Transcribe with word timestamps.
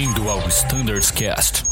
Bem-vindo 0.00 0.30
ao 0.30 0.48
Standards 0.48 1.10
Cast. 1.10 1.62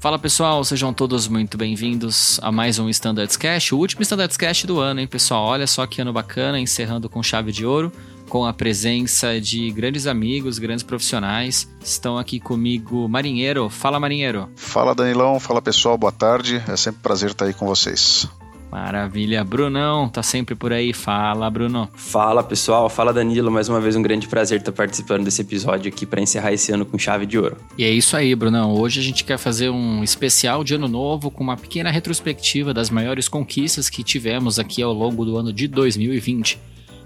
Fala 0.00 0.18
pessoal, 0.18 0.64
sejam 0.64 0.90
todos 0.90 1.28
muito 1.28 1.58
bem-vindos 1.58 2.40
a 2.42 2.50
mais 2.50 2.78
um 2.78 2.88
Standards 2.88 3.36
Cast, 3.36 3.74
o 3.74 3.78
último 3.78 4.00
Standards 4.00 4.38
Cast 4.38 4.66
do 4.66 4.80
ano, 4.80 5.00
hein, 5.00 5.06
pessoal? 5.06 5.44
Olha 5.44 5.66
só 5.66 5.86
que 5.86 6.00
ano 6.00 6.14
bacana, 6.14 6.58
encerrando 6.58 7.10
com 7.10 7.22
chave 7.22 7.52
de 7.52 7.66
ouro, 7.66 7.92
com 8.26 8.46
a 8.46 8.54
presença 8.54 9.38
de 9.38 9.70
grandes 9.70 10.06
amigos, 10.06 10.58
grandes 10.58 10.82
profissionais. 10.82 11.68
Estão 11.84 12.16
aqui 12.16 12.40
comigo 12.40 13.06
Marinheiro. 13.06 13.68
Fala, 13.68 14.00
Marinheiro. 14.00 14.48
Fala, 14.56 14.94
Danilão. 14.94 15.38
Fala, 15.38 15.60
pessoal. 15.60 15.98
Boa 15.98 16.10
tarde. 16.10 16.62
É 16.66 16.74
sempre 16.74 17.00
um 17.00 17.02
prazer 17.02 17.32
estar 17.32 17.44
aí 17.44 17.52
com 17.52 17.66
vocês. 17.66 18.26
Maravilha. 18.76 19.42
Brunão, 19.42 20.06
tá 20.06 20.22
sempre 20.22 20.54
por 20.54 20.70
aí. 20.70 20.92
Fala, 20.92 21.48
Bruno. 21.48 21.88
Fala, 21.94 22.42
pessoal. 22.42 22.90
Fala, 22.90 23.10
Danilo. 23.10 23.50
Mais 23.50 23.70
uma 23.70 23.80
vez, 23.80 23.96
um 23.96 24.02
grande 24.02 24.28
prazer 24.28 24.58
estar 24.58 24.70
participando 24.70 25.24
desse 25.24 25.40
episódio 25.40 25.90
aqui 25.90 26.04
para 26.04 26.20
encerrar 26.20 26.52
esse 26.52 26.70
ano 26.72 26.84
com 26.84 26.98
chave 26.98 27.24
de 27.24 27.38
ouro. 27.38 27.56
E 27.78 27.84
é 27.84 27.88
isso 27.88 28.14
aí, 28.14 28.34
Brunão. 28.34 28.74
Hoje 28.74 29.00
a 29.00 29.02
gente 29.02 29.24
quer 29.24 29.38
fazer 29.38 29.70
um 29.70 30.04
especial 30.04 30.62
de 30.62 30.74
ano 30.74 30.88
novo 30.88 31.30
com 31.30 31.42
uma 31.42 31.56
pequena 31.56 31.90
retrospectiva 31.90 32.74
das 32.74 32.90
maiores 32.90 33.28
conquistas 33.28 33.88
que 33.88 34.04
tivemos 34.04 34.58
aqui 34.58 34.82
ao 34.82 34.92
longo 34.92 35.24
do 35.24 35.38
ano 35.38 35.54
de 35.54 35.66
2020. 35.68 36.58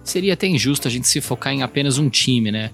Seria 0.03 0.35
até 0.35 0.49
injusto 0.49 0.89
a 0.89 0.91
gente 0.91 1.07
se 1.07 1.21
focar 1.21 1.53
em 1.53 1.63
apenas 1.63 1.99
um 1.99 2.09
time, 2.09 2.51
né? 2.51 2.73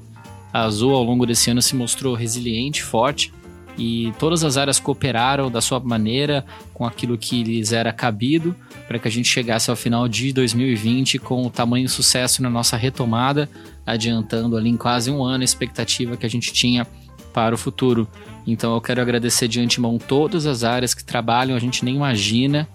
A 0.54 0.62
Azul 0.62 0.94
ao 0.94 1.02
longo 1.02 1.26
desse 1.26 1.50
ano 1.50 1.60
se 1.60 1.76
mostrou 1.76 2.14
resiliente, 2.14 2.82
forte 2.82 3.30
e 3.78 4.12
todas 4.18 4.42
as 4.42 4.56
áreas 4.56 4.78
cooperaram 4.78 5.50
da 5.50 5.60
sua 5.60 5.78
maneira 5.80 6.44
com 6.72 6.84
aquilo 6.86 7.18
que 7.18 7.42
lhes 7.42 7.72
era 7.72 7.92
cabido 7.92 8.54
para 8.86 8.98
que 8.98 9.08
a 9.08 9.10
gente 9.10 9.28
chegasse 9.28 9.70
ao 9.70 9.76
final 9.76 10.08
de 10.08 10.32
2020 10.32 11.18
com 11.18 11.44
o 11.44 11.50
tamanho 11.50 11.88
sucesso 11.88 12.42
na 12.42 12.48
nossa 12.48 12.76
retomada, 12.76 13.48
adiantando 13.84 14.56
ali 14.56 14.70
em 14.70 14.76
quase 14.76 15.10
um 15.10 15.22
ano 15.22 15.42
a 15.42 15.44
expectativa 15.44 16.16
que 16.16 16.24
a 16.24 16.30
gente 16.30 16.52
tinha 16.52 16.86
para 17.32 17.54
o 17.54 17.58
futuro. 17.58 18.08
Então 18.46 18.74
eu 18.74 18.80
quero 18.80 19.02
agradecer 19.02 19.48
de 19.48 19.60
antemão 19.60 19.98
todas 19.98 20.46
as 20.46 20.62
áreas 20.64 20.94
que 20.94 21.04
trabalham, 21.04 21.56
a 21.56 21.60
gente 21.60 21.84
nem 21.84 21.96
imagina 21.96 22.68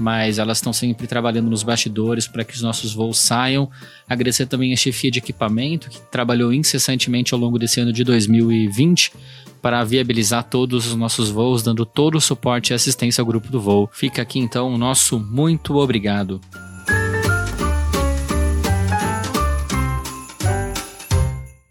mas 0.00 0.38
elas 0.38 0.58
estão 0.58 0.72
sempre 0.72 1.06
trabalhando 1.06 1.50
nos 1.50 1.62
bastidores 1.62 2.26
para 2.26 2.42
que 2.42 2.54
os 2.54 2.62
nossos 2.62 2.94
voos 2.94 3.18
saiam. 3.18 3.70
Agradecer 4.08 4.46
também 4.46 4.72
a 4.72 4.76
chefia 4.76 5.10
de 5.10 5.18
equipamento, 5.18 5.90
que 5.90 6.00
trabalhou 6.10 6.52
incessantemente 6.52 7.34
ao 7.34 7.40
longo 7.40 7.58
desse 7.58 7.80
ano 7.80 7.92
de 7.92 8.02
2020 8.02 9.12
para 9.60 9.84
viabilizar 9.84 10.44
todos 10.44 10.86
os 10.86 10.96
nossos 10.96 11.28
voos, 11.28 11.62
dando 11.62 11.84
todo 11.84 12.16
o 12.16 12.20
suporte 12.20 12.70
e 12.70 12.74
assistência 12.74 13.20
ao 13.20 13.26
grupo 13.26 13.48
do 13.48 13.60
voo. 13.60 13.90
Fica 13.92 14.22
aqui 14.22 14.38
então 14.38 14.72
o 14.72 14.78
nosso 14.78 15.20
muito 15.20 15.76
obrigado. 15.76 16.40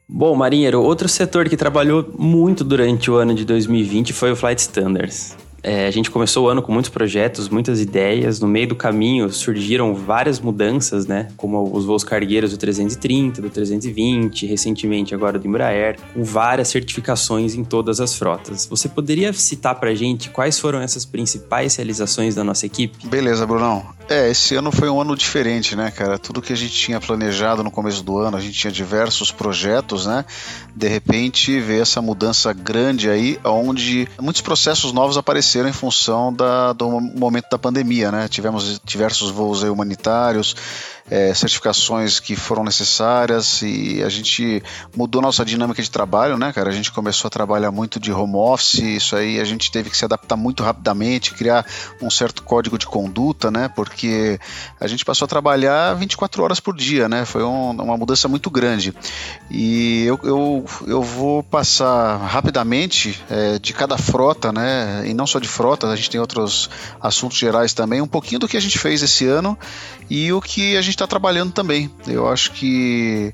Bom, 0.08 0.36
Marinheiro, 0.36 0.84
outro 0.84 1.08
setor 1.08 1.48
que 1.50 1.58
trabalhou 1.58 2.14
muito 2.18 2.64
durante 2.64 3.10
o 3.10 3.16
ano 3.16 3.34
de 3.34 3.46
2020 3.46 4.14
foi 4.14 4.32
o 4.32 4.36
Flight 4.36 4.60
Standards. 4.62 5.49
É, 5.64 5.88
a 5.88 5.92
gente 5.92 6.10
começou 6.10 6.46
o 6.46 6.50
ano 6.50 6.62
com 6.62 6.72
muitos 6.72 6.90
projetos, 6.90 7.50
muitas 7.50 7.80
ideias. 7.80 8.40
No 8.40 8.48
meio 8.48 8.68
do 8.68 8.76
caminho 8.76 9.32
surgiram 9.32 9.94
várias 9.94 10.40
mudanças, 10.40 11.06
né? 11.06 11.28
Como 11.38 11.76
os 11.76 11.86
voos 11.86 12.04
cargueiros 12.04 12.52
do 12.52 12.58
330, 12.58 13.42
do 13.42 13.50
320, 13.50 14.46
recentemente 14.46 15.14
agora 15.14 15.38
do 15.38 15.48
Embraer, 15.48 15.98
com 16.14 16.24
várias 16.24 16.70
certificações 16.70 17.56
em 17.56 17.64
todas 17.64 18.00
as 18.00 18.16
frotas. 18.16 18.66
Você 18.68 18.88
poderia 18.88 19.32
citar 19.34 19.76
pra 19.76 19.94
gente 19.94 20.30
quais 20.30 20.60
foram 20.60 20.80
essas 20.80 21.06
principais 21.06 21.76
realizações 21.76 22.36
da 22.36 22.44
nossa 22.44 22.66
equipe? 22.66 23.08
Beleza, 23.08 23.46
Brunão. 23.46 23.86
É, 24.10 24.30
esse 24.32 24.56
ano 24.56 24.72
foi 24.72 24.90
um 24.90 25.00
ano 25.00 25.16
diferente, 25.16 25.76
né, 25.76 25.92
cara? 25.92 26.18
Tudo 26.18 26.42
que 26.42 26.52
a 26.52 26.56
gente 26.56 26.74
tinha 26.74 27.00
planejado 27.00 27.64
no 27.64 27.70
começo 27.70 28.04
do 28.04 28.18
ano, 28.18 28.38
a 28.38 28.42
gente 28.42 28.58
tinha 28.58 28.72
diversos 28.72 29.32
projetos, 29.32 30.08
né? 30.08 30.26
De 30.76 30.88
repente 30.88 31.60
veio 31.60 31.84
essa 31.84 32.02
mudança 32.02 32.52
grande 32.52 33.08
aí, 33.08 33.40
onde 33.44 34.08
muitos 34.20 34.42
processos 34.42 34.92
novos 34.92 35.16
apareceram 35.16 35.49
aconteceram 35.50 35.70
em 35.70 35.74
função 35.74 36.32
da, 36.32 36.74
do 36.74 36.90
momento 37.02 37.48
da 37.50 37.58
pandemia, 37.58 38.12
né? 38.12 38.28
Tivemos 38.28 38.80
diversos 38.84 39.32
voos 39.32 39.64
humanitários, 39.64 40.56
é, 41.10 41.34
certificações 41.34 42.20
que 42.20 42.36
foram 42.36 42.64
necessárias 42.64 43.62
e 43.62 44.04
a 44.04 44.10
gente 44.10 44.62
mudou 44.96 45.22
nossa 45.22 45.44
dinâmica 45.44 45.82
de 45.82 45.90
trabalho, 45.90 46.38
né, 46.38 46.54
cara? 46.54 46.70
A 46.70 46.74
gente 46.74 46.92
começou 46.92 47.28
a 47.28 47.32
trabalhar 47.32 47.72
muito 47.72 48.00
de 48.00 48.12
home 48.12 48.36
office, 48.36 48.80
isso 48.80 49.16
aí 49.16 49.40
a 49.40 49.44
gente 49.44 49.72
teve 49.72 49.90
que 49.90 49.98
se 49.98 50.06
adaptar 50.06 50.36
muito 50.36 50.64
rapidamente, 50.64 51.34
criar 51.34 51.66
um 52.02 52.10
certo 52.10 52.44
código 52.44 52.78
de 52.78 52.86
conduta, 52.86 53.50
né? 53.50 53.70
Porque 53.70 54.40
a 54.80 54.88
gente 54.88 55.04
passou 55.04 55.26
a 55.26 55.28
trabalhar 55.28 55.94
24 55.96 56.44
horas 56.44 56.60
por 56.60 56.76
dia, 56.76 57.10
né? 57.10 57.26
Foi 57.26 57.44
um, 57.44 57.72
uma 57.72 57.98
mudança 57.98 58.28
muito 58.28 58.50
grande. 58.50 58.94
E 59.50 60.04
eu, 60.06 60.20
eu, 60.24 60.66
eu 60.88 61.02
vou 61.02 61.42
passar 61.42 62.18
rapidamente 62.18 63.22
é, 63.30 63.58
de 63.60 63.74
cada 63.74 63.98
frota, 63.98 64.52
né? 64.52 65.04
E 65.06 65.14
não 65.14 65.26
só 65.26 65.40
de 65.40 65.48
frota, 65.48 65.88
a 65.88 65.96
gente 65.96 66.10
tem 66.10 66.20
outros 66.20 66.70
assuntos 67.02 67.38
gerais 67.38 67.74
também, 67.74 68.02
um 68.02 68.08
pouquinho 68.08 68.40
do 68.40 68.48
que 68.48 68.58
a 68.58 68.62
gente 68.62 68.78
fez 68.78 69.02
esse 69.02 69.26
ano 69.26 69.58
e 70.10 70.34
o 70.34 70.42
que 70.42 70.76
a 70.76 70.82
gente 70.82 70.98
está 71.00 71.08
trabalhando 71.08 71.52
também. 71.52 71.90
Eu 72.08 72.28
acho 72.28 72.52
que 72.52 73.34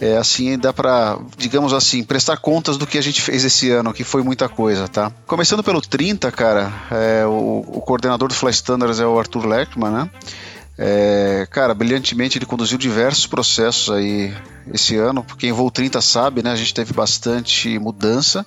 é, 0.00 0.16
assim 0.16 0.56
dá 0.58 0.72
para, 0.72 1.18
digamos 1.36 1.72
assim, 1.72 2.02
prestar 2.02 2.38
contas 2.38 2.76
do 2.76 2.86
que 2.86 2.96
a 2.96 3.02
gente 3.02 3.20
fez 3.20 3.44
esse 3.44 3.70
ano, 3.70 3.92
que 3.92 4.04
foi 4.04 4.22
muita 4.22 4.48
coisa, 4.48 4.88
tá? 4.88 5.12
Começando 5.26 5.62
pelo 5.62 5.80
30, 5.80 6.30
cara, 6.32 6.72
é, 6.90 7.26
o, 7.26 7.64
o, 7.66 7.80
coordenador 7.82 8.28
do 8.28 8.34
Fly 8.34 8.50
Standards 8.50 9.00
é 9.00 9.06
o 9.06 9.18
Arthur 9.18 9.46
Leckman, 9.46 9.90
né? 9.90 10.10
É, 10.78 11.46
cara, 11.50 11.74
brilhantemente 11.74 12.38
ele 12.38 12.46
conduziu 12.46 12.78
diversos 12.78 13.26
processos 13.26 13.94
aí 13.94 14.32
esse 14.72 14.96
ano. 14.96 15.22
Quem 15.36 15.52
voou 15.52 15.70
30 15.70 16.00
sabe, 16.00 16.42
né? 16.42 16.52
A 16.52 16.56
gente 16.56 16.72
teve 16.72 16.94
bastante 16.94 17.78
mudança. 17.78 18.46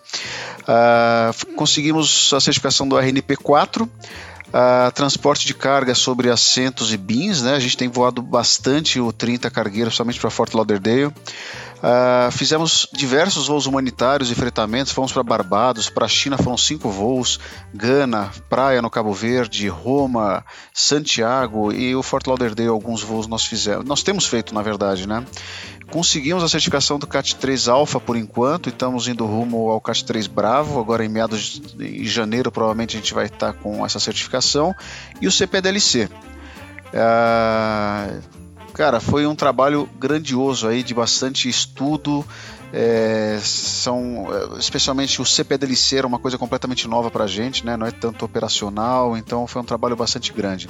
Uh, 0.62 1.54
conseguimos 1.54 2.34
a 2.34 2.40
certificação 2.40 2.88
do 2.88 2.98
RNP 2.98 3.36
4 3.36 3.88
Uh, 4.54 4.92
transporte 4.92 5.48
de 5.48 5.54
carga 5.56 5.96
sobre 5.96 6.30
assentos 6.30 6.94
e 6.94 6.98
bins, 6.98 7.42
né? 7.42 7.56
A 7.56 7.60
gente 7.60 7.76
tem 7.76 7.88
voado 7.88 8.22
bastante 8.22 9.00
o 9.00 9.12
30 9.12 9.50
cargueiro, 9.50 9.90
somente 9.90 10.20
para 10.20 10.30
Fort 10.30 10.54
Lauderdale. 10.54 11.12
Uh, 11.84 12.32
fizemos 12.32 12.88
diversos 12.94 13.48
voos 13.48 13.66
humanitários 13.66 14.32
e 14.32 14.36
fretamentos. 14.36 14.94
Fomos 14.94 15.12
para 15.12 15.22
Barbados, 15.22 15.90
para 15.90 16.06
a 16.06 16.08
China 16.08 16.38
foram 16.38 16.56
cinco 16.56 16.90
voos, 16.90 17.40
Gana, 17.74 18.32
Praia 18.48 18.82
no 18.82 18.90
Cabo 18.90 19.12
Verde, 19.12 19.68
Roma, 19.68 20.46
Santiago 20.72 21.74
e 21.74 21.94
o 21.94 22.02
Fort 22.02 22.26
Lauderdale. 22.26 22.70
Alguns 22.70 23.02
voos 23.02 23.28
nós 23.28 23.44
fizemos, 23.46 23.84
nós 23.86 24.02
temos 24.02 24.26
feito, 24.26 24.54
na 24.54 24.62
verdade, 24.62 25.06
né? 25.06 25.26
Conseguimos 25.94 26.44
a 26.44 26.50
certificação 26.50 26.98
do 26.98 27.06
CAT 27.06 27.36
3 27.36 27.68
Alpha 27.68 28.00
por 28.00 28.18
enquanto 28.18 28.66
e 28.66 28.70
estamos 28.72 29.08
indo 29.08 29.28
rumo 29.28 29.70
ao 29.70 29.80
CAT 29.80 30.04
3 30.04 30.26
Bravo. 30.26 30.80
Agora, 30.80 31.06
em 31.06 31.08
meados 31.08 31.62
de 31.78 32.08
janeiro, 32.08 32.52
provavelmente 32.52 32.98
a 32.98 33.00
gente 33.00 33.14
vai 33.14 33.28
estar 33.28 33.54
com 33.54 33.86
essa 33.86 34.00
certificação. 34.00 34.74
E 35.22 35.28
o 35.28 35.32
CPDLC. 35.32 36.10
Ah, 36.96 38.12
cara, 38.74 39.00
foi 39.00 39.28
um 39.28 39.36
trabalho 39.36 39.88
grandioso 40.00 40.68
aí, 40.68 40.82
de 40.82 40.96
bastante 40.96 41.48
estudo. 41.48 42.26
É, 42.76 43.38
são 43.40 44.26
especialmente 44.58 45.22
o 45.22 45.26
CPDLC 45.26 45.98
era 45.98 46.08
uma 46.08 46.18
coisa 46.18 46.40
completamente 46.40 46.88
nova 46.88 47.12
para 47.12 47.26
a 47.26 47.28
gente, 47.28 47.64
né? 47.64 47.78
não 47.78 47.86
é 47.86 47.92
tanto 47.92 48.26
operacional, 48.26 49.16
então 49.16 49.46
foi 49.46 49.62
um 49.62 49.66
trabalho 49.66 49.96
bastante 49.96 50.34
grande. 50.34 50.68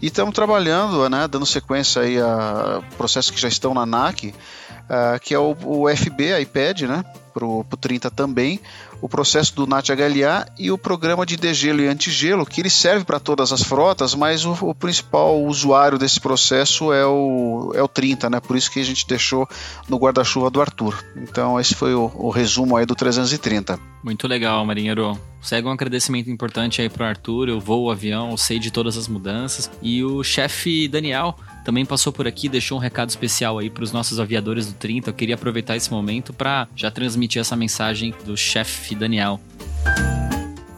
E 0.00 0.06
estamos 0.06 0.32
trabalhando, 0.34 1.08
né, 1.10 1.26
dando 1.26 1.44
sequência 1.44 2.02
aí 2.02 2.16
a 2.20 2.80
processos 2.96 3.32
que 3.32 3.40
já 3.40 3.48
estão 3.48 3.74
na 3.74 3.84
NAC, 3.84 4.28
uh, 4.28 5.18
que 5.20 5.34
é 5.34 5.38
o, 5.38 5.56
o 5.64 5.88
FB, 5.88 6.40
iPad, 6.42 6.82
né, 6.82 7.04
para 7.34 7.44
o 7.44 7.64
30 7.80 8.08
também, 8.08 8.60
o 9.02 9.08
processo 9.08 9.54
do 9.56 9.66
NAT-HLA 9.66 10.46
e 10.56 10.70
o 10.70 10.78
programa 10.78 11.26
de 11.26 11.36
degelo 11.36 11.82
e 11.82 11.88
antigelo, 11.88 12.46
que 12.46 12.60
ele 12.60 12.70
serve 12.70 13.04
para 13.04 13.18
todas 13.18 13.52
as 13.52 13.62
frotas, 13.62 14.14
mas 14.14 14.44
o, 14.44 14.56
o, 14.62 14.72
principal 14.72 15.42
usuário 15.42 15.98
desse 15.98 16.20
processo 16.20 16.92
é 16.92 17.04
o, 17.04 17.72
é 17.74 17.82
o 17.82 17.88
30, 17.88 18.30
né? 18.30 18.38
Por 18.38 18.56
isso 18.56 18.70
que 18.70 18.78
a 18.78 18.84
gente 18.84 19.04
deixou 19.04 19.48
no 19.88 19.98
guarda-chuva 19.98 20.48
do 20.50 20.60
Arthur. 20.60 21.04
Então 21.16 21.58
esse 21.58 21.74
foi 21.74 21.94
o, 21.94 22.12
o 22.14 22.30
resumo 22.30 22.76
aí 22.76 22.86
do 22.86 22.94
330. 22.94 23.91
Muito 24.02 24.26
legal, 24.26 24.66
marinheiro. 24.66 25.16
Segue 25.40 25.68
um 25.68 25.70
agradecimento 25.70 26.28
importante 26.28 26.82
aí 26.82 26.88
pro 26.88 27.04
Arthur, 27.04 27.48
eu 27.48 27.60
vou 27.60 27.84
o 27.84 27.90
avião, 27.90 28.32
eu 28.32 28.36
sei 28.36 28.58
de 28.58 28.70
todas 28.70 28.96
as 28.96 29.06
mudanças. 29.06 29.70
E 29.80 30.02
o 30.02 30.24
chefe 30.24 30.88
Daniel 30.88 31.36
também 31.64 31.86
passou 31.86 32.12
por 32.12 32.26
aqui, 32.26 32.48
deixou 32.48 32.78
um 32.78 32.80
recado 32.80 33.10
especial 33.10 33.58
aí 33.58 33.70
para 33.70 33.84
os 33.84 33.92
nossos 33.92 34.18
aviadores 34.18 34.66
do 34.66 34.74
30. 34.74 35.10
Eu 35.10 35.14
queria 35.14 35.36
aproveitar 35.36 35.76
esse 35.76 35.90
momento 35.90 36.32
para 36.32 36.66
já 36.74 36.90
transmitir 36.90 37.40
essa 37.40 37.54
mensagem 37.54 38.12
do 38.24 38.36
chefe 38.36 38.96
Daniel. 38.96 39.40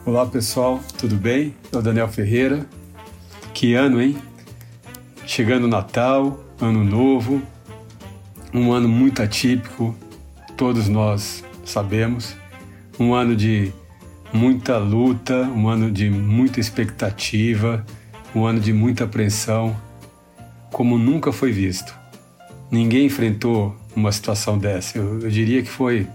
Olá 0.04 0.26
pessoal, 0.26 0.82
tudo 0.98 1.16
bem? 1.16 1.54
Sou 1.72 1.80
Daniel 1.80 2.08
Ferreira. 2.08 2.66
Que 3.54 3.74
ano, 3.74 4.02
hein? 4.02 4.18
Chegando 5.26 5.66
Natal, 5.66 6.38
Ano 6.60 6.84
Novo, 6.84 7.42
um 8.52 8.70
ano 8.72 8.88
muito 8.88 9.22
atípico, 9.22 9.96
todos 10.56 10.88
nós 10.88 11.42
sabemos. 11.64 12.36
Um 12.98 13.14
ano 13.14 13.34
de 13.34 13.72
muita 14.32 14.78
luta, 14.78 15.42
um 15.42 15.68
ano 15.68 15.90
de 15.90 16.10
muita 16.10 16.60
expectativa, 16.60 17.84
um 18.34 18.44
ano 18.44 18.60
de 18.60 18.72
muita 18.72 19.04
apreensão 19.04 19.76
como 20.72 20.98
nunca 20.98 21.32
foi 21.32 21.52
visto. 21.52 21.96
Ninguém 22.70 23.06
enfrentou 23.06 23.76
uma 23.94 24.10
situação 24.10 24.58
dessa. 24.58 24.98
Eu, 24.98 25.20
eu 25.20 25.30
diria 25.30 25.62
que 25.62 25.68
foi 25.68 26.06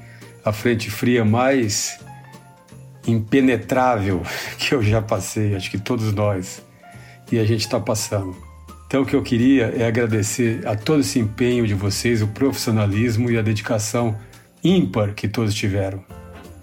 a 0.44 0.52
frente 0.52 0.92
fria 0.92 1.24
mais 1.24 1.98
impenetrável 3.08 4.22
que 4.60 4.75
eu 4.75 4.84
já 4.84 5.02
passei, 5.02 5.56
acho 5.56 5.72
que 5.72 5.78
todos 5.78 6.14
nós, 6.14 6.62
e 7.32 7.40
a 7.40 7.46
gente 7.46 7.62
está 7.62 7.80
passando. 7.80 8.36
Então, 8.86 9.04
o 9.04 9.06
que 9.06 9.16
eu 9.16 9.22
queria 9.22 9.74
é 9.78 9.86
agradecer 9.86 10.68
a 10.68 10.75
todo 10.75 11.02
esse 11.02 11.20
empenho 11.20 11.66
de 11.68 11.75
vocês, 11.75 12.22
o 12.22 12.28
profissionalismo 12.28 13.30
e 13.30 13.38
a 13.38 13.42
dedicação 13.42 14.18
ímpar 14.64 15.14
que 15.14 15.28
todos 15.28 15.54
tiveram. 15.54 16.04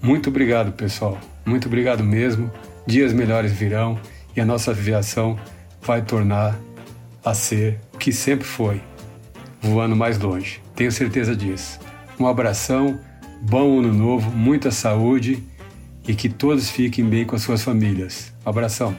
Muito 0.01 0.31
obrigado, 0.31 0.73
pessoal. 0.73 1.19
Muito 1.45 1.67
obrigado 1.67 2.03
mesmo. 2.03 2.51
Dias 2.87 3.13
melhores 3.13 3.53
virão 3.53 3.99
e 4.37 4.41
a 4.41 4.45
nossa 4.45 4.71
aviação 4.71 5.39
vai 5.81 6.03
tornar 6.03 6.57
a 7.25 7.35
ser 7.35 7.81
o 7.93 7.99
que 7.99 8.13
sempre 8.13 8.47
foi, 8.47 8.81
voando 9.61 9.97
mais 9.97 10.19
longe. 10.19 10.61
Tenho 10.75 10.93
certeza 10.93 11.35
disso. 11.35 11.81
Um 12.19 12.27
abração, 12.27 13.01
bom 13.43 13.81
ano 13.81 13.93
novo, 13.93 14.31
muita 14.31 14.71
saúde 14.71 15.43
e 16.07 16.15
que 16.15 16.29
todos 16.29 16.71
fiquem 16.71 17.05
bem 17.05 17.25
com 17.25 17.35
as 17.35 17.43
suas 17.43 17.63
famílias. 17.63 18.33
Abração. 18.45 18.97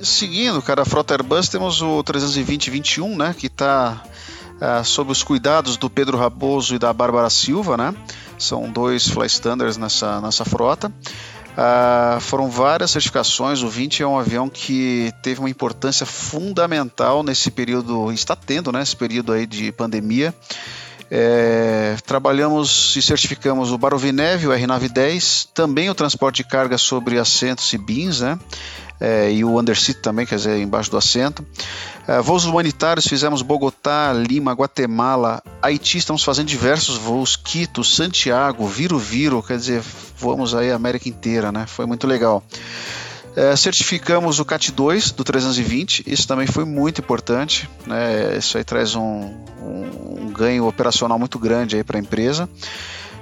Seguindo, 0.00 0.62
cara, 0.62 0.82
a 0.82 0.84
Frota 0.84 1.14
Airbus 1.14 1.48
temos 1.48 1.82
o 1.82 2.02
320-21, 2.04 3.16
né, 3.16 3.34
que 3.36 3.48
está 3.48 4.02
ah, 4.60 4.84
sob 4.84 5.10
os 5.10 5.22
cuidados 5.22 5.76
do 5.76 5.90
Pedro 5.90 6.16
Raposo 6.16 6.74
e 6.74 6.78
da 6.78 6.92
Bárbara 6.92 7.28
Silva, 7.28 7.76
né? 7.76 7.94
São 8.38 8.70
dois 8.70 9.08
fly 9.08 9.26
standards 9.26 9.76
nessa, 9.76 10.20
nessa 10.20 10.44
frota. 10.44 10.92
Uh, 11.58 12.20
foram 12.20 12.48
várias 12.48 12.92
certificações. 12.92 13.62
O 13.62 13.68
20 13.68 14.02
é 14.02 14.06
um 14.06 14.16
avião 14.16 14.48
que 14.48 15.12
teve 15.22 15.40
uma 15.40 15.50
importância 15.50 16.06
fundamental 16.06 17.24
nesse 17.24 17.50
período, 17.50 18.12
está 18.12 18.36
tendo, 18.36 18.70
né? 18.70 18.80
Esse 18.82 18.94
período 18.94 19.32
aí 19.32 19.44
de 19.44 19.72
pandemia. 19.72 20.32
É, 21.10 21.96
trabalhamos 22.06 22.94
e 22.94 23.02
certificamos 23.02 23.72
o 23.72 23.78
Barovinev, 23.78 24.46
o 24.46 24.50
R910, 24.50 25.48
também 25.54 25.88
o 25.88 25.94
transporte 25.94 26.42
de 26.42 26.44
carga 26.44 26.76
sobre 26.76 27.18
assentos 27.18 27.72
e 27.72 27.78
bins, 27.78 28.20
né? 28.20 28.38
É, 29.00 29.32
e 29.32 29.44
o 29.44 29.58
underseat 29.58 30.00
também, 30.00 30.26
quer 30.26 30.36
dizer, 30.36 30.58
embaixo 30.58 30.90
do 30.90 30.96
assento. 30.96 31.44
É, 32.08 32.22
voos 32.22 32.46
humanitários 32.46 33.06
fizemos 33.06 33.42
Bogotá, 33.42 34.14
Lima, 34.14 34.54
Guatemala, 34.54 35.42
Haiti, 35.60 35.98
estamos 35.98 36.24
fazendo 36.24 36.46
diversos 36.46 36.96
voos, 36.96 37.36
Quito, 37.36 37.84
Santiago, 37.84 38.66
Viro 38.66 38.98
Viro, 38.98 39.42
quer 39.42 39.58
dizer, 39.58 39.82
voamos 40.16 40.54
aí 40.54 40.72
a 40.72 40.74
América 40.74 41.06
inteira, 41.06 41.52
né? 41.52 41.66
Foi 41.66 41.84
muito 41.84 42.06
legal. 42.06 42.42
É, 43.36 43.54
certificamos 43.54 44.40
o 44.40 44.44
CAT 44.46 44.72
2 44.72 45.10
do 45.10 45.22
320, 45.22 46.02
isso 46.06 46.26
também 46.26 46.46
foi 46.46 46.64
muito 46.64 47.02
importante, 47.02 47.68
né? 47.86 48.38
Isso 48.38 48.56
aí 48.56 48.64
traz 48.64 48.94
um, 48.94 49.34
um, 49.60 50.22
um 50.22 50.32
ganho 50.32 50.66
operacional 50.66 51.18
muito 51.18 51.38
grande 51.38 51.76
aí 51.76 51.84
para 51.84 51.98
a 51.98 52.00
empresa. 52.00 52.48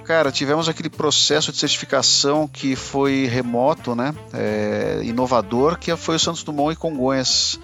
Cara, 0.04 0.30
tivemos 0.30 0.68
aquele 0.68 0.88
processo 0.88 1.50
de 1.50 1.58
certificação 1.58 2.46
que 2.46 2.76
foi 2.76 3.26
remoto, 3.26 3.96
né? 3.96 4.14
É, 4.32 5.00
inovador, 5.02 5.76
que 5.76 5.94
foi 5.96 6.14
o 6.14 6.20
Santos 6.20 6.44
Dumont 6.44 6.72
e 6.72 6.76
Congonhas. 6.76 7.58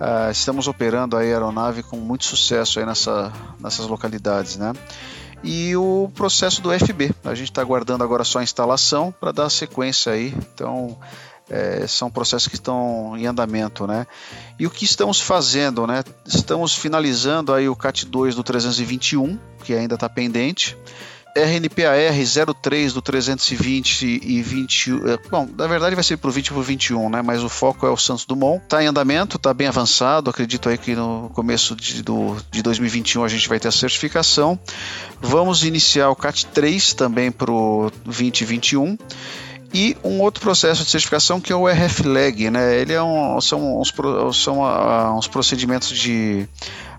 Uh, 0.00 0.30
estamos 0.30 0.68
operando 0.68 1.16
a 1.16 1.20
aeronave 1.20 1.82
com 1.82 1.96
muito 1.96 2.24
sucesso 2.24 2.78
aí 2.78 2.86
nessa, 2.86 3.32
nessas 3.58 3.86
localidades, 3.86 4.56
né? 4.56 4.72
E 5.42 5.74
o 5.76 6.10
processo 6.14 6.62
do 6.62 6.70
FB, 6.70 7.12
a 7.24 7.34
gente 7.34 7.50
está 7.50 7.62
aguardando 7.62 8.02
agora 8.02 8.24
só 8.24 8.38
a 8.38 8.42
instalação 8.42 9.12
para 9.12 9.32
dar 9.32 9.50
sequência 9.50 10.12
aí. 10.12 10.34
Então, 10.54 10.96
é, 11.50 11.86
são 11.86 12.10
processos 12.10 12.48
que 12.48 12.56
estão 12.56 13.16
em 13.16 13.26
andamento, 13.26 13.86
né? 13.86 14.06
E 14.58 14.66
o 14.66 14.70
que 14.70 14.84
estamos 14.84 15.20
fazendo, 15.20 15.86
né? 15.86 16.04
Estamos 16.26 16.74
finalizando 16.74 17.52
aí 17.52 17.68
o 17.68 17.76
CAT 17.76 18.06
2 18.06 18.34
do 18.34 18.42
321, 18.42 19.38
que 19.64 19.74
ainda 19.74 19.94
está 19.94 20.08
pendente. 20.08 20.76
RNPAR 21.36 21.96
03 22.62 22.92
do 22.92 23.02
320 23.02 24.20
e 24.22 24.42
20. 24.42 24.90
É, 24.90 25.18
bom, 25.30 25.48
na 25.56 25.66
verdade 25.66 25.94
vai 25.94 26.04
ser 26.04 26.16
para 26.16 26.28
o 26.28 26.32
20 26.32 26.46
e 26.46 26.50
para 26.50 26.60
o 26.60 26.62
21, 26.62 27.10
né? 27.10 27.22
Mas 27.22 27.42
o 27.42 27.48
foco 27.48 27.86
é 27.86 27.90
o 27.90 27.96
Santos 27.96 28.24
Dumont. 28.24 28.62
Está 28.62 28.82
em 28.82 28.86
andamento, 28.86 29.36
está 29.36 29.52
bem 29.54 29.66
avançado. 29.66 30.30
Acredito 30.30 30.68
aí 30.68 30.78
que 30.78 30.94
no 30.94 31.30
começo 31.34 31.76
de, 31.76 32.02
do, 32.02 32.36
de 32.50 32.62
2021 32.62 33.24
a 33.24 33.28
gente 33.28 33.48
vai 33.48 33.60
ter 33.60 33.68
a 33.68 33.72
certificação. 33.72 34.58
Vamos 35.20 35.64
iniciar 35.64 36.10
o 36.10 36.16
CAT 36.16 36.46
3 36.46 36.94
também 36.94 37.30
para 37.30 37.50
o 37.50 37.90
2021 38.04 38.96
e 39.72 39.96
um 40.02 40.20
outro 40.20 40.40
processo 40.40 40.82
de 40.82 40.90
certificação 40.90 41.40
que 41.40 41.52
é 41.52 41.56
o 41.56 41.66
RFLEG, 41.66 42.50
né? 42.50 42.80
Ele 42.80 42.92
é 42.92 43.02
um, 43.02 43.40
são, 43.40 43.80
uns, 43.80 43.92
são 44.34 44.60
uh, 44.60 45.16
uns 45.16 45.28
procedimentos 45.28 45.90
de 45.90 46.48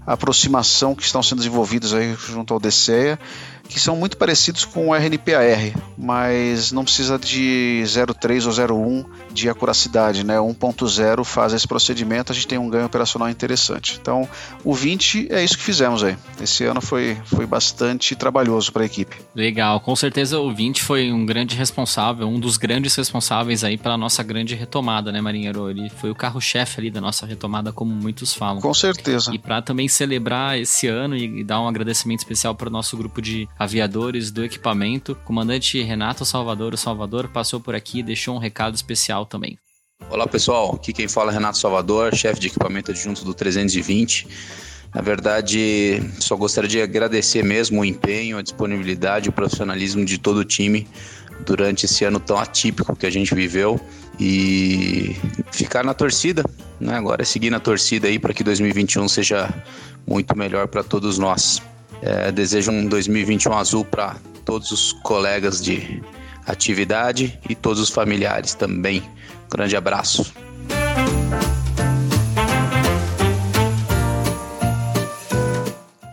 aproximação 0.05 0.95
que 0.95 1.03
estão 1.03 1.21
sendo 1.21 1.39
desenvolvidos 1.39 1.93
aí 1.93 2.15
junto 2.15 2.53
ao 2.53 2.59
DCEA 2.59 3.19
que 3.69 3.79
são 3.79 3.95
muito 3.95 4.17
parecidos 4.17 4.65
com 4.65 4.89
o 4.89 4.95
RNPAR, 4.95 5.79
mas 5.95 6.71
não 6.71 6.83
precisa 6.83 7.19
de 7.19 7.81
0,3 7.85 8.47
ou 8.47 8.51
0,1 8.51 9.05
de 9.31 9.47
acuracidade, 9.47 10.25
né? 10.25 10.37
1.0 10.37 11.23
faz 11.23 11.53
esse 11.53 11.67
procedimento, 11.67 12.31
a 12.31 12.35
gente 12.35 12.47
tem 12.47 12.57
um 12.57 12.67
ganho 12.67 12.87
operacional 12.87 13.29
interessante. 13.29 13.97
Então, 14.01 14.27
o 14.63 14.73
20 14.73 15.27
é 15.29 15.43
isso 15.43 15.55
que 15.55 15.63
fizemos 15.63 16.03
aí. 16.03 16.17
Esse 16.41 16.65
ano 16.65 16.81
foi, 16.81 17.15
foi 17.25 17.45
bastante 17.45 18.15
trabalhoso 18.15 18.73
para 18.73 18.81
a 18.81 18.85
equipe. 18.85 19.17
Legal, 19.35 19.79
com 19.79 19.95
certeza 19.95 20.39
o 20.39 20.51
20 20.51 20.81
foi 20.81 21.11
um 21.11 21.23
grande 21.25 21.55
responsável, 21.55 22.27
um 22.27 22.39
dos 22.39 22.57
grandes 22.57 22.95
responsáveis 22.95 23.63
aí 23.63 23.77
pela 23.77 23.97
nossa 23.97 24.23
grande 24.23 24.55
retomada, 24.55 25.11
né, 25.11 25.21
Marinheiro? 25.21 25.69
Ele 25.69 25.89
foi 25.89 26.09
o 26.09 26.15
carro-chefe 26.15 26.79
ali 26.79 26.89
da 26.89 26.99
nossa 26.99 27.25
retomada, 27.25 27.71
como 27.71 27.93
muitos 27.93 28.33
falam. 28.33 28.61
Com 28.61 28.73
certeza. 28.73 29.31
E 29.33 29.37
para 29.37 29.61
também 29.61 29.87
celebrar 29.87 30.57
esse 30.57 30.87
ano 30.87 31.15
e 31.15 31.43
dar 31.43 31.61
um 31.61 31.67
agradecimento 31.67 32.19
especial 32.19 32.55
para 32.55 32.67
o 32.67 32.71
nosso 32.71 32.97
grupo 32.97 33.21
de 33.21 33.47
aviadores 33.59 34.31
do 34.31 34.45
equipamento. 34.45 35.15
Comandante 35.25 35.83
Renato 35.83 36.23
Salvador, 36.23 36.73
o 36.73 36.77
Salvador 36.77 37.27
passou 37.27 37.59
por 37.59 37.75
aqui 37.75 37.99
e 37.99 38.03
deixou 38.03 38.35
um 38.35 38.39
recado 38.39 38.73
especial 38.73 39.25
também. 39.25 39.59
Olá 40.09 40.25
pessoal, 40.25 40.75
aqui 40.75 40.93
quem 40.93 41.09
fala 41.09 41.31
é 41.31 41.33
Renato 41.33 41.57
Salvador, 41.57 42.15
chefe 42.15 42.39
de 42.39 42.47
equipamento 42.47 42.91
adjunto 42.91 43.25
do 43.25 43.33
320. 43.33 44.27
Na 44.95 45.01
verdade, 45.01 46.01
só 46.19 46.37
gostaria 46.37 46.69
de 46.69 46.81
agradecer 46.81 47.43
mesmo 47.43 47.81
o 47.81 47.85
empenho, 47.85 48.37
a 48.37 48.41
disponibilidade, 48.41 49.27
o 49.27 49.31
profissionalismo 49.31 50.05
de 50.05 50.17
todo 50.17 50.37
o 50.37 50.45
time 50.45 50.87
durante 51.45 51.85
esse 51.85 52.05
ano 52.05 52.19
tão 52.19 52.37
atípico 52.37 52.95
que 52.95 53.05
a 53.05 53.09
gente 53.09 53.35
viveu 53.35 53.79
e 54.19 55.15
ficar 55.51 55.83
na 55.83 55.93
torcida, 55.93 56.43
né? 56.79 56.95
Agora 56.95 57.21
é 57.21 57.25
seguir 57.25 57.49
na 57.49 57.59
torcida 57.59 58.07
aí 58.07 58.17
para 58.17 58.33
que 58.33 58.43
2021 58.43 59.07
seja 59.07 59.53
muito 60.07 60.35
melhor 60.35 60.67
para 60.67 60.83
todos 60.83 61.17
nós. 61.17 61.61
É, 62.01 62.31
desejo 62.31 62.71
um 62.71 62.87
2021 62.87 63.53
azul 63.53 63.83
para 63.83 64.15
todos 64.45 64.71
os 64.71 64.93
colegas 64.93 65.61
de 65.61 66.01
atividade 66.45 67.39
e 67.47 67.55
todos 67.55 67.79
os 67.79 67.89
familiares 67.89 68.53
também. 68.53 69.01
Um 69.45 69.49
grande 69.49 69.75
abraço. 69.75 70.33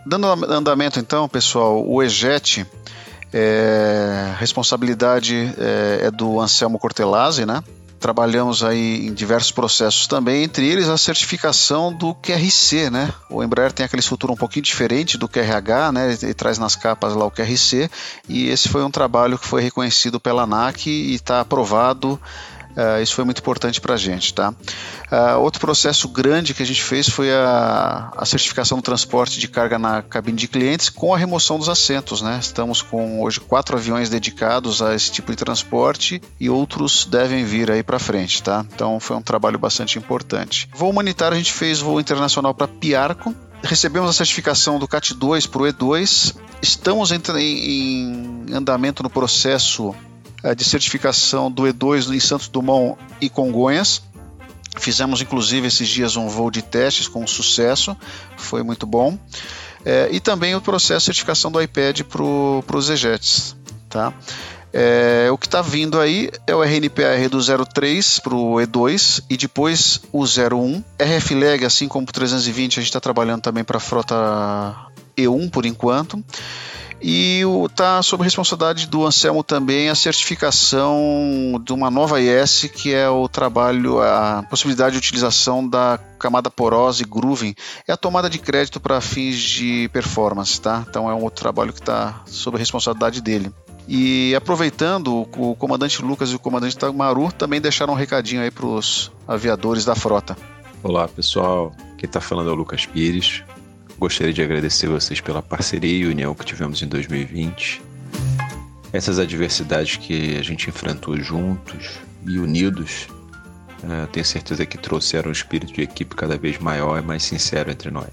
Dando 0.05 0.27
andamento 0.45 0.99
então, 0.99 1.27
pessoal, 1.27 1.85
o 1.85 2.01
EJET, 2.01 2.65
é, 3.33 4.33
responsabilidade 4.37 5.53
é, 5.57 6.05
é 6.05 6.11
do 6.11 6.39
Anselmo 6.39 6.79
Cortelazzi, 6.79 7.45
né? 7.45 7.61
Trabalhamos 7.99 8.63
aí 8.63 9.07
em 9.07 9.13
diversos 9.13 9.51
processos 9.51 10.07
também, 10.07 10.43
entre 10.43 10.67
eles 10.67 10.87
a 10.87 10.97
certificação 10.97 11.93
do 11.93 12.13
QRC, 12.15 12.89
né? 12.89 13.13
O 13.29 13.43
Embraer 13.43 13.71
tem 13.71 13.85
aquela 13.85 13.99
estrutura 13.99 14.33
um 14.33 14.37
pouquinho 14.37 14.63
diferente 14.63 15.17
do 15.17 15.27
QRH, 15.27 15.91
né? 15.91 16.17
Ele 16.21 16.33
traz 16.33 16.57
nas 16.57 16.75
capas 16.75 17.15
lá 17.15 17.25
o 17.25 17.31
QRC 17.31 17.89
e 18.29 18.49
esse 18.49 18.69
foi 18.69 18.83
um 18.83 18.91
trabalho 18.91 19.37
que 19.37 19.47
foi 19.47 19.61
reconhecido 19.61 20.19
pela 20.19 20.43
ANAC 20.43 20.87
e 20.87 21.13
está 21.13 21.41
aprovado 21.41 22.19
Uh, 22.77 23.01
isso 23.01 23.15
foi 23.15 23.25
muito 23.25 23.39
importante 23.39 23.81
para 23.81 23.95
a 23.95 23.97
gente. 23.97 24.35
Tá? 24.35 24.51
Uh, 25.11 25.39
outro 25.39 25.59
processo 25.59 26.07
grande 26.07 26.53
que 26.53 26.61
a 26.61 26.65
gente 26.65 26.83
fez 26.83 27.09
foi 27.09 27.33
a, 27.33 28.11
a, 28.15 28.23
certificação 28.23 28.77
do 28.77 28.83
transporte 28.83 29.39
de 29.39 29.47
carga 29.47 29.79
na 29.79 30.03
cabine 30.03 30.37
de 30.37 30.47
clientes 30.47 30.87
com 30.87 31.11
a 31.11 31.17
remoção 31.17 31.57
dos 31.57 31.69
assentos. 31.69 32.21
Né? 32.21 32.37
Estamos 32.39 32.83
com 32.83 33.23
hoje 33.23 33.39
quatro 33.39 33.75
aviões 33.75 34.09
dedicados 34.09 34.79
a 34.79 34.93
esse 34.93 35.11
tipo 35.11 35.31
de 35.31 35.37
transporte 35.37 36.21
e 36.39 36.51
outros 36.51 37.05
devem 37.05 37.43
vir 37.43 37.71
aí 37.71 37.81
para 37.81 37.97
frente. 37.97 38.43
Tá? 38.43 38.63
Então 38.71 38.99
foi 38.99 39.17
um 39.17 39.23
trabalho 39.23 39.57
bastante 39.57 39.97
importante. 39.97 40.69
Voo 40.75 40.91
humanitário 40.91 41.33
a 41.33 41.37
gente 41.37 41.53
fez 41.53 41.79
voo 41.79 41.99
internacional 41.99 42.53
para 42.53 42.67
Piarco, 42.67 43.33
recebemos 43.63 44.09
a 44.09 44.13
certificação 44.13 44.77
do 44.77 44.87
CAT 44.87 45.13
2 45.13 45.47
para 45.47 45.61
o 45.61 45.65
E2, 45.65 46.35
estamos 46.61 47.11
em, 47.11 47.19
em, 47.39 48.45
andamento 48.53 49.01
no 49.01 49.09
processo 49.09 49.95
de 50.53 50.63
certificação 50.63 51.51
do 51.51 51.63
E2 51.63 52.13
em 52.13 52.19
Santos 52.19 52.47
Dumont 52.47 52.97
e 53.19 53.29
Congonhas. 53.29 54.01
Fizemos 54.77 55.21
inclusive 55.21 55.67
esses 55.67 55.87
dias 55.87 56.15
um 56.15 56.27
voo 56.27 56.51
de 56.51 56.61
testes 56.61 57.07
com 57.07 57.25
sucesso, 57.25 57.97
foi 58.35 58.63
muito 58.63 58.85
bom. 58.85 59.17
É, 59.83 60.09
e 60.11 60.19
também 60.19 60.55
o 60.55 60.61
processo 60.61 60.99
de 60.99 61.05
certificação 61.05 61.51
do 61.51 61.61
iPad 61.61 62.01
para 62.01 62.77
os 62.77 62.89
EJETs. 62.89 63.55
Tá? 63.89 64.13
É, 64.73 65.29
o 65.31 65.37
que 65.37 65.47
está 65.47 65.61
vindo 65.61 65.99
aí 65.99 66.29
é 66.45 66.53
o 66.53 66.61
RNPAR 66.61 67.29
do 67.29 67.39
03 67.65 68.19
para 68.19 68.35
o 68.35 68.55
E2 68.55 69.23
e 69.29 69.37
depois 69.37 70.01
o 70.11 70.23
01. 70.23 70.83
RFLEG, 70.99 71.65
assim 71.65 71.87
como 71.87 72.05
o 72.07 72.11
320, 72.11 72.79
a 72.79 72.81
gente 72.81 72.89
está 72.89 72.99
trabalhando 72.99 73.41
também 73.41 73.63
para 73.63 73.77
a 73.77 73.79
frota 73.79 74.15
E1 75.17 75.49
por 75.49 75.65
enquanto. 75.65 76.23
E 77.01 77.41
está 77.69 78.01
sob 78.01 78.23
responsabilidade 78.23 78.87
do 78.87 79.05
Anselmo 79.05 79.43
também 79.43 79.89
a 79.89 79.95
certificação 79.95 81.61
de 81.63 81.71
uma 81.71 81.91
nova 81.91 82.19
IS, 82.19 82.69
que 82.73 82.93
é 82.93 83.07
o 83.07 83.27
trabalho, 83.27 84.01
a 84.01 84.43
possibilidade 84.49 84.93
de 84.93 84.97
utilização 84.97 85.67
da 85.67 85.99
camada 86.17 86.49
porosa 86.49 87.03
e 87.03 87.05
grooving. 87.05 87.53
É 87.87 87.93
a 87.93 87.97
tomada 87.97 88.29
de 88.29 88.39
crédito 88.39 88.79
para 88.79 88.99
fins 88.99 89.37
de 89.37 89.89
performance, 89.93 90.59
tá? 90.59 90.83
Então 90.89 91.09
é 91.09 91.13
um 91.13 91.23
outro 91.23 91.41
trabalho 91.41 91.71
que 91.71 91.79
está 91.79 92.21
sob 92.25 92.57
responsabilidade 92.57 93.21
dele. 93.21 93.51
E 93.87 94.35
aproveitando, 94.35 95.25
o 95.37 95.55
comandante 95.55 96.01
Lucas 96.01 96.31
e 96.31 96.35
o 96.35 96.39
comandante 96.39 96.77
Tamaru 96.77 97.31
também 97.31 97.61
deixaram 97.61 97.93
um 97.93 97.95
recadinho 97.95 98.41
aí 98.41 98.51
para 98.51 98.65
os 98.65 99.11
aviadores 99.25 99.85
da 99.85 99.95
frota. 99.95 100.35
Olá 100.83 101.07
pessoal, 101.07 101.73
quem 101.97 102.07
está 102.07 102.19
falando 102.19 102.49
é 102.49 102.53
o 102.53 102.55
Lucas 102.55 102.85
Pires, 102.85 103.43
Gostaria 103.99 104.31
de 104.31 104.43
agradecer 104.43 104.87
vocês 104.87 105.19
pela 105.19 105.41
parceria 105.41 106.05
e 106.05 106.05
união 106.05 106.35
que 106.35 106.45
tivemos 106.45 106.83
em 106.83 106.87
2020. 106.87 107.81
Essas 108.93 109.17
adversidades 109.17 109.97
que 109.97 110.37
a 110.37 110.43
gente 110.43 110.69
enfrentou 110.69 111.17
juntos 111.17 111.97
e 112.23 112.37
unidos, 112.37 113.07
uh, 113.83 114.05
tenho 114.11 114.25
certeza 114.25 114.67
que 114.67 114.77
trouxeram 114.77 115.29
um 115.29 115.31
espírito 115.31 115.73
de 115.73 115.81
equipe 115.81 116.15
cada 116.15 116.37
vez 116.37 116.59
maior 116.59 116.99
e 116.99 117.01
mais 117.01 117.23
sincero 117.23 117.71
entre 117.71 117.89
nós. 117.89 118.11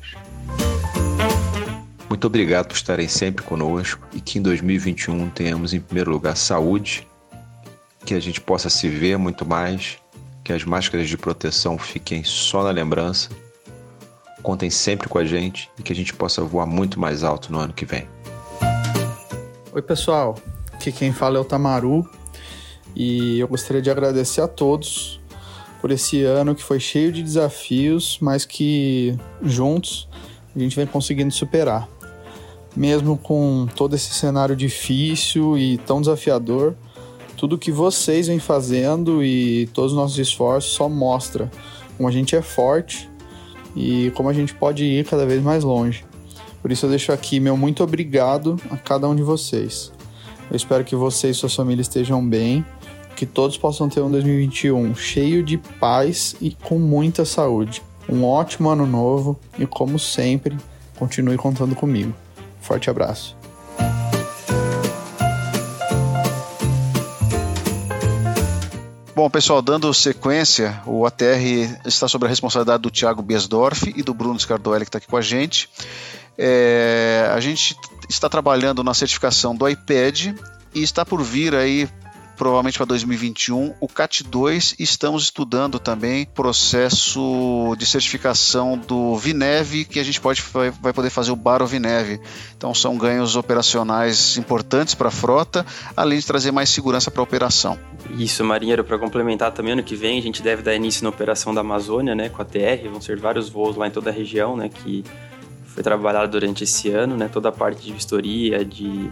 Muito 2.09 2.27
obrigado 2.27 2.69
por 2.69 2.77
estarem 2.77 3.07
sempre 3.07 3.45
conosco 3.45 4.09
e 4.15 4.23
que 4.23 4.39
em 4.39 4.43
2021 4.43 5.29
tenhamos 5.31 5.75
em 5.75 5.81
primeiro 5.81 6.11
lugar 6.11 6.35
saúde, 6.35 7.07
que 8.07 8.15
a 8.15 8.21
gente 8.21 8.41
possa 8.41 8.71
se 8.71 8.89
ver 8.89 9.19
muito 9.19 9.45
mais, 9.45 9.99
que 10.43 10.53
as 10.53 10.65
máscaras 10.65 11.11
de 11.11 11.19
proteção 11.19 11.77
fiquem 11.77 12.25
só 12.25 12.65
na 12.65 12.71
lembrança 12.71 13.29
contem 14.45 14.69
sempre 14.69 15.09
com 15.09 15.17
a 15.17 15.25
gente 15.25 15.71
e 15.79 15.83
que 15.83 15.91
a 15.91 15.97
gente 15.97 16.13
possa 16.13 16.43
voar 16.45 16.67
muito 16.67 17.01
mais 17.01 17.25
alto 17.25 17.51
no 17.51 17.59
ano 17.59 17.73
que 17.73 17.87
vem. 17.87 18.07
Oi, 19.73 19.83
pessoal. 19.83 20.37
Aqui 20.71 20.93
quem 20.93 21.13
fala 21.13 21.39
é 21.39 21.41
o 21.41 21.45
Tamaru 21.45 22.07
e 22.95 23.41
eu 23.41 23.49
gostaria 23.49 23.81
de 23.81 23.91
agradecer 23.91 24.43
a 24.43 24.47
todos 24.47 25.19
por 25.81 25.91
esse 25.91 26.23
ano 26.23 26.55
que 26.55 26.63
foi 26.63 26.79
cheio 26.79 27.11
de 27.11 27.23
desafios, 27.23 28.19
mas 28.21 28.45
que 28.45 29.17
juntos 29.43 30.09
a 30.55 30.59
gente 30.59 30.77
vem 30.77 30.87
conseguindo 30.87 31.33
superar. 31.33 31.89
Mesmo 32.77 33.17
com 33.17 33.67
todo 33.75 33.97
esse 33.97 34.13
cenário 34.13 34.55
difícil 34.55 35.57
e 35.57 35.79
tão 35.79 36.03
desafiador, 36.03 36.75
tudo 37.37 37.57
que 37.57 37.73
vocês 37.73 38.27
vêm 38.27 38.39
fazendo 38.39 39.25
e 39.25 39.69
todos 39.73 39.93
os 39.93 39.97
nossos 39.97 40.19
esforços 40.19 40.73
só 40.73 40.87
mostra 40.87 41.51
como 41.97 42.09
a 42.09 42.13
gente 42.13 42.37
é 42.37 42.43
forte 42.43 43.09
e 43.75 44.11
como 44.15 44.29
a 44.29 44.33
gente 44.33 44.55
pode 44.55 44.85
ir 44.85 45.05
cada 45.05 45.27
vez 45.27 45.43
mais 45.43 45.65
longe. 45.65 46.05
Por 46.63 46.73
isso 46.73 46.87
eu 46.87 46.91
deixo 46.91 47.13
aqui 47.13 47.39
meu 47.41 47.57
muito 47.57 47.83
obrigado 47.85 48.59
a 48.71 48.77
cada 48.77 49.09
um 49.09 49.15
de 49.15 49.23
vocês. 49.23 49.93
Eu 50.51 50.57
espero 50.57 50.85
que 50.85 50.97
vocês 50.97 51.37
e 51.37 51.39
suas 51.39 51.55
famílias 51.55 51.87
estejam 51.87 52.27
bem, 52.27 52.65
que 53.17 53.27
todos 53.27 53.57
possam 53.57 53.89
ter 53.89 54.01
um 54.01 54.11
2021 54.11 54.95
cheio 54.95 55.43
de 55.43 55.59
paz 55.59 56.37
e 56.41 56.51
com 56.63 56.79
muita 56.79 57.25
saúde. 57.25 57.83
Um 58.09 58.25
ótimo 58.25 58.69
ano 58.69 58.87
novo 58.87 59.39
e, 59.59 59.67
como 59.67 59.99
sempre, 59.99 60.57
continue 60.99 61.37
contando 61.37 61.75
comigo. 61.75 62.15
Forte 62.61 62.91
abraço. 62.91 63.44
Bom, 69.25 69.31
pessoal, 69.31 69.63
dando 69.63 69.95
sequência, 69.95 70.83
o 70.85 71.07
ATR 71.07 71.81
está 71.87 72.07
sob 72.07 72.27
a 72.27 72.29
responsabilidade 72.29 72.83
do 72.83 72.91
Thiago 72.91 73.23
Biesdorf 73.23 73.91
e 73.97 74.03
do 74.03 74.13
Bruno 74.13 74.39
Scardoelli, 74.39 74.85
que 74.85 74.91
está 74.91 74.99
aqui 74.99 75.07
com 75.07 75.17
a 75.17 75.23
gente. 75.23 75.67
É, 76.37 77.31
a 77.33 77.41
gente 77.41 77.75
está 78.07 78.29
trabalhando 78.29 78.85
na 78.85 78.93
certificação 78.93 79.57
do 79.57 79.67
iPad 79.67 80.37
e 80.75 80.83
está 80.83 81.07
por 81.07 81.23
vir 81.23 81.55
aí 81.55 81.89
provavelmente 82.37 82.79
para 82.79 82.87
2021, 82.87 83.75
o 83.81 83.89
CAT2 83.89 84.75
estamos 84.79 85.25
estudando 85.25 85.79
também 85.79 86.27
processo 86.27 87.75
de 87.79 87.87
certificação 87.87 88.77
do 88.77 89.17
Vineve, 89.17 89.85
que 89.85 90.01
a 90.01 90.05
gente 90.05 90.21
pode 90.21 90.43
vai 90.81 90.93
poder 90.93 91.11
fazer 91.11 91.31
o 91.31 91.37
Baro 91.37 91.67
Vineve. 91.67 92.21
Então 92.57 92.75
são 92.75 92.97
ganhos 92.97 93.37
operacionais 93.37 94.37
importantes 94.37 94.95
para 94.95 95.09
a 95.09 95.13
frota, 95.13 95.65
além 95.97 96.19
de 96.19 96.27
trazer 96.27 96.51
mais 96.51 96.69
segurança 96.69 97.11
para 97.11 97.21
a 97.21 97.25
operação. 97.25 97.79
Isso, 98.19 98.45
marinheiro, 98.45 98.85
para 98.85 98.99
complementar 98.99 99.53
também 99.53 99.73
ano 99.73 99.83
que 99.83 99.97
vem 99.97 100.19
a 100.19 100.23
gente 100.23 100.43
deve 100.43 100.63
dar 100.63 100.75
início 100.75 101.03
na 101.05 101.11
operação 101.11 101.55
da 101.55 101.61
Amazônia, 101.61 102.15
né, 102.15 102.29
com 102.29 102.43
a 102.43 102.45
TR, 102.45 102.89
vão 102.91 103.01
ser 103.01 103.19
vários 103.19 103.49
voos 103.49 103.77
lá 103.77 103.87
em 103.87 103.91
toda 103.91 104.11
a 104.11 104.13
região, 104.13 104.57
né, 104.57 104.69
que 104.69 105.05
foi 105.65 105.83
trabalhado 105.83 106.31
durante 106.31 106.65
esse 106.65 106.89
ano, 106.91 107.17
né, 107.17 107.29
toda 107.29 107.49
a 107.49 107.53
parte 107.53 107.83
de 107.83 107.93
vistoria, 107.93 108.65
de 108.65 109.11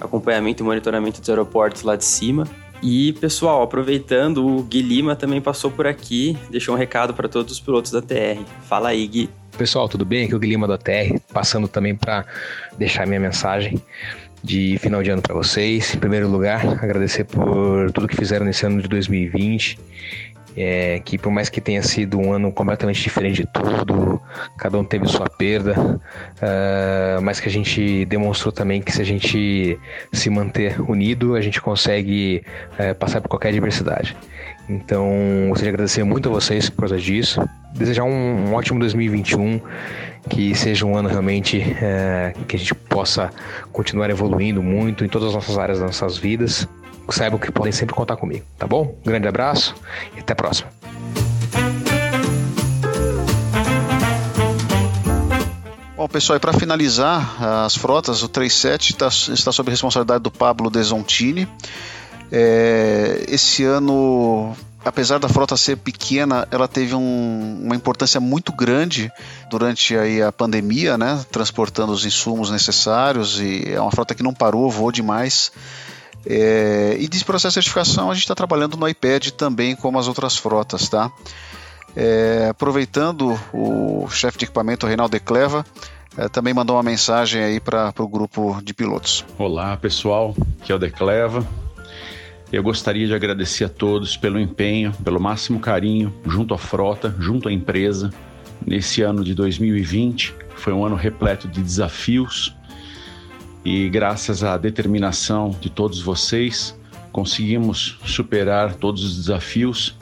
acompanhamento 0.00 0.62
e 0.62 0.66
monitoramento 0.66 1.20
dos 1.20 1.28
aeroportos 1.28 1.82
lá 1.82 1.96
de 1.96 2.04
cima. 2.04 2.46
E, 2.82 3.12
pessoal, 3.14 3.62
aproveitando, 3.62 4.46
o 4.46 4.62
Gui 4.62 4.82
Lima 4.82 5.16
também 5.16 5.40
passou 5.40 5.70
por 5.70 5.86
aqui, 5.86 6.36
deixou 6.48 6.74
um 6.74 6.78
recado 6.78 7.12
para 7.12 7.28
todos 7.28 7.52
os 7.52 7.60
pilotos 7.60 7.90
da 7.90 8.00
TR. 8.00 8.40
Fala 8.68 8.90
aí, 8.90 9.06
Gui. 9.06 9.30
Pessoal, 9.56 9.88
tudo 9.88 10.04
bem? 10.04 10.24
Aqui 10.24 10.32
é 10.32 10.36
o 10.36 10.38
Gui 10.38 10.48
Lima 10.48 10.68
da 10.68 10.78
TR, 10.78 11.18
passando 11.32 11.66
também 11.66 11.94
para 11.96 12.24
deixar 12.78 13.06
minha 13.06 13.18
mensagem 13.18 13.82
de 14.42 14.78
final 14.78 15.02
de 15.02 15.10
ano 15.10 15.20
para 15.20 15.34
vocês. 15.34 15.94
Em 15.94 15.98
primeiro 15.98 16.28
lugar, 16.28 16.64
agradecer 16.82 17.24
por 17.24 17.90
tudo 17.92 18.06
que 18.06 18.16
fizeram 18.16 18.46
nesse 18.46 18.64
ano 18.64 18.80
de 18.80 18.88
2020 18.88 19.78
é, 20.60 21.00
que 21.04 21.16
por 21.16 21.30
mais 21.30 21.48
que 21.48 21.60
tenha 21.60 21.82
sido 21.82 22.18
um 22.18 22.32
ano 22.32 22.50
completamente 22.50 23.00
diferente 23.00 23.42
de 23.42 23.46
tudo, 23.46 24.20
cada 24.56 24.76
um 24.76 24.84
teve 24.84 25.06
sua 25.06 25.28
perda, 25.28 25.78
uh, 25.78 27.22
mas 27.22 27.38
que 27.38 27.48
a 27.48 27.52
gente 27.52 28.04
demonstrou 28.06 28.50
também 28.50 28.82
que 28.82 28.90
se 28.90 29.00
a 29.00 29.04
gente 29.04 29.78
se 30.12 30.28
manter 30.28 30.80
unido, 30.80 31.36
a 31.36 31.40
gente 31.40 31.60
consegue 31.60 32.42
uh, 32.72 32.94
passar 32.96 33.20
por 33.20 33.28
qualquer 33.28 33.50
adversidade. 33.50 34.16
Então, 34.68 35.08
gostaria 35.48 35.70
de 35.70 35.76
agradecer 35.76 36.04
muito 36.04 36.28
a 36.28 36.32
vocês 36.32 36.68
por 36.68 36.80
causa 36.80 36.98
disso. 36.98 37.40
Desejar 37.74 38.04
um, 38.04 38.48
um 38.48 38.54
ótimo 38.54 38.78
2021, 38.80 39.60
que 40.28 40.54
seja 40.54 40.84
um 40.84 40.94
ano 40.94 41.08
realmente 41.08 41.58
é, 41.80 42.34
que 42.46 42.56
a 42.56 42.58
gente 42.58 42.74
possa 42.74 43.30
continuar 43.72 44.10
evoluindo 44.10 44.62
muito 44.62 45.04
em 45.04 45.08
todas 45.08 45.28
as 45.28 45.34
nossas 45.34 45.56
áreas 45.56 45.78
das 45.78 45.86
nossas 45.86 46.18
vidas 46.18 46.68
saibam 47.14 47.38
que 47.38 47.50
podem 47.50 47.72
sempre 47.72 47.94
contar 47.94 48.16
comigo, 48.16 48.44
tá 48.58 48.66
bom? 48.66 48.96
Grande 49.04 49.28
abraço 49.28 49.74
e 50.16 50.20
até 50.20 50.32
a 50.32 50.36
próxima. 50.36 50.70
Bom, 55.96 56.06
pessoal, 56.06 56.36
e 56.36 56.40
para 56.40 56.52
finalizar 56.52 57.42
as 57.64 57.74
frotas, 57.74 58.22
o 58.22 58.28
37 58.28 58.92
está, 58.92 59.08
está 59.08 59.50
sob 59.50 59.68
responsabilidade 59.68 60.22
do 60.22 60.30
Pablo 60.30 60.70
Desontini. 60.70 61.48
É, 62.30 63.24
esse 63.26 63.64
ano, 63.64 64.54
apesar 64.84 65.18
da 65.18 65.28
frota 65.28 65.56
ser 65.56 65.76
pequena, 65.76 66.46
ela 66.52 66.68
teve 66.68 66.94
um, 66.94 67.62
uma 67.64 67.74
importância 67.74 68.20
muito 68.20 68.52
grande 68.52 69.10
durante 69.50 69.96
aí 69.96 70.22
a 70.22 70.30
pandemia, 70.30 70.96
né, 70.96 71.24
transportando 71.32 71.90
os 71.90 72.04
insumos 72.04 72.48
necessários 72.48 73.40
e 73.40 73.64
é 73.72 73.80
uma 73.80 73.90
frota 73.90 74.14
que 74.14 74.22
não 74.22 74.32
parou, 74.32 74.70
voou 74.70 74.92
demais. 74.92 75.50
É, 76.30 76.94
e 77.00 77.08
de 77.08 77.24
processo 77.24 77.48
de 77.48 77.54
certificação 77.54 78.10
a 78.10 78.14
gente 78.14 78.24
está 78.24 78.34
trabalhando 78.34 78.76
no 78.76 78.86
iPad 78.86 79.28
também, 79.30 79.74
como 79.74 79.98
as 79.98 80.06
outras 80.06 80.36
frotas, 80.36 80.86
tá? 80.86 81.10
É, 81.96 82.48
aproveitando, 82.50 83.38
o 83.52 84.06
chefe 84.10 84.36
de 84.36 84.44
equipamento, 84.44 84.86
Reinaldo 84.86 85.12
De 85.12 85.20
Cleva, 85.20 85.64
é, 86.18 86.28
também 86.28 86.52
mandou 86.52 86.76
uma 86.76 86.82
mensagem 86.82 87.42
aí 87.42 87.58
para 87.58 87.94
o 87.98 88.06
grupo 88.06 88.60
de 88.62 88.74
pilotos. 88.74 89.24
Olá 89.38 89.74
pessoal, 89.78 90.36
aqui 90.60 90.70
é 90.70 90.74
o 90.74 90.78
De 90.78 90.90
Cleva. 90.90 91.46
Eu 92.52 92.62
gostaria 92.62 93.06
de 93.06 93.14
agradecer 93.14 93.64
a 93.64 93.68
todos 93.68 94.16
pelo 94.16 94.38
empenho, 94.38 94.92
pelo 95.04 95.18
máximo 95.18 95.60
carinho, 95.60 96.14
junto 96.26 96.52
à 96.52 96.58
frota, 96.58 97.14
junto 97.18 97.48
à 97.48 97.52
empresa, 97.52 98.10
nesse 98.66 99.00
ano 99.00 99.24
de 99.24 99.34
2020. 99.34 100.34
Foi 100.56 100.72
um 100.72 100.84
ano 100.84 100.96
repleto 100.96 101.48
de 101.48 101.62
desafios, 101.62 102.54
e 103.70 103.86
graças 103.90 104.42
à 104.42 104.56
determinação 104.56 105.50
de 105.50 105.68
todos 105.68 106.00
vocês, 106.00 106.74
conseguimos 107.12 107.98
superar 108.02 108.74
todos 108.74 109.04
os 109.04 109.14
desafios 109.14 109.94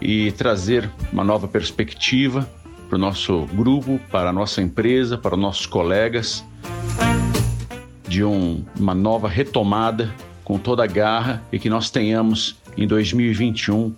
e 0.00 0.32
trazer 0.32 0.90
uma 1.12 1.22
nova 1.22 1.46
perspectiva 1.46 2.50
para 2.88 2.96
o 2.96 2.98
nosso 2.98 3.46
grupo, 3.54 4.00
para 4.10 4.30
a 4.30 4.32
nossa 4.32 4.60
empresa, 4.60 5.16
para 5.16 5.36
os 5.36 5.40
nossos 5.40 5.66
colegas, 5.66 6.44
de 8.08 8.24
um, 8.24 8.64
uma 8.76 8.92
nova 8.92 9.28
retomada 9.28 10.12
com 10.42 10.58
toda 10.58 10.82
a 10.82 10.88
garra 10.88 11.40
e 11.52 11.60
que 11.60 11.70
nós 11.70 11.90
tenhamos 11.90 12.56
em 12.76 12.88
2021 12.88 13.94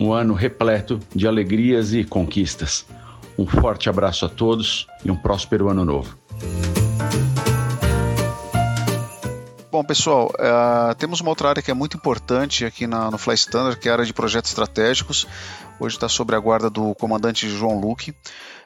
um 0.00 0.12
ano 0.12 0.34
repleto 0.34 0.98
de 1.14 1.28
alegrias 1.28 1.94
e 1.94 2.02
conquistas. 2.02 2.84
Um 3.38 3.46
forte 3.46 3.88
abraço 3.88 4.26
a 4.26 4.28
todos 4.28 4.88
e 5.04 5.10
um 5.12 5.14
próspero 5.14 5.68
ano 5.68 5.84
novo. 5.84 6.18
Bom, 9.78 9.84
pessoal, 9.84 10.32
uh, 10.34 10.92
temos 10.96 11.20
uma 11.20 11.30
outra 11.30 11.50
área 11.50 11.62
que 11.62 11.70
é 11.70 11.74
muito 11.74 11.96
importante 11.96 12.64
aqui 12.64 12.84
na, 12.84 13.12
no 13.12 13.16
Fly 13.16 13.34
Standard, 13.36 13.78
que 13.78 13.88
é 13.88 13.92
a 13.92 13.94
área 13.94 14.04
de 14.04 14.12
projetos 14.12 14.50
estratégicos. 14.50 15.24
Hoje 15.78 15.94
está 15.94 16.08
sob 16.08 16.34
a 16.34 16.38
guarda 16.40 16.68
do 16.68 16.96
comandante 16.96 17.48
João 17.48 17.78
Luque. 17.78 18.12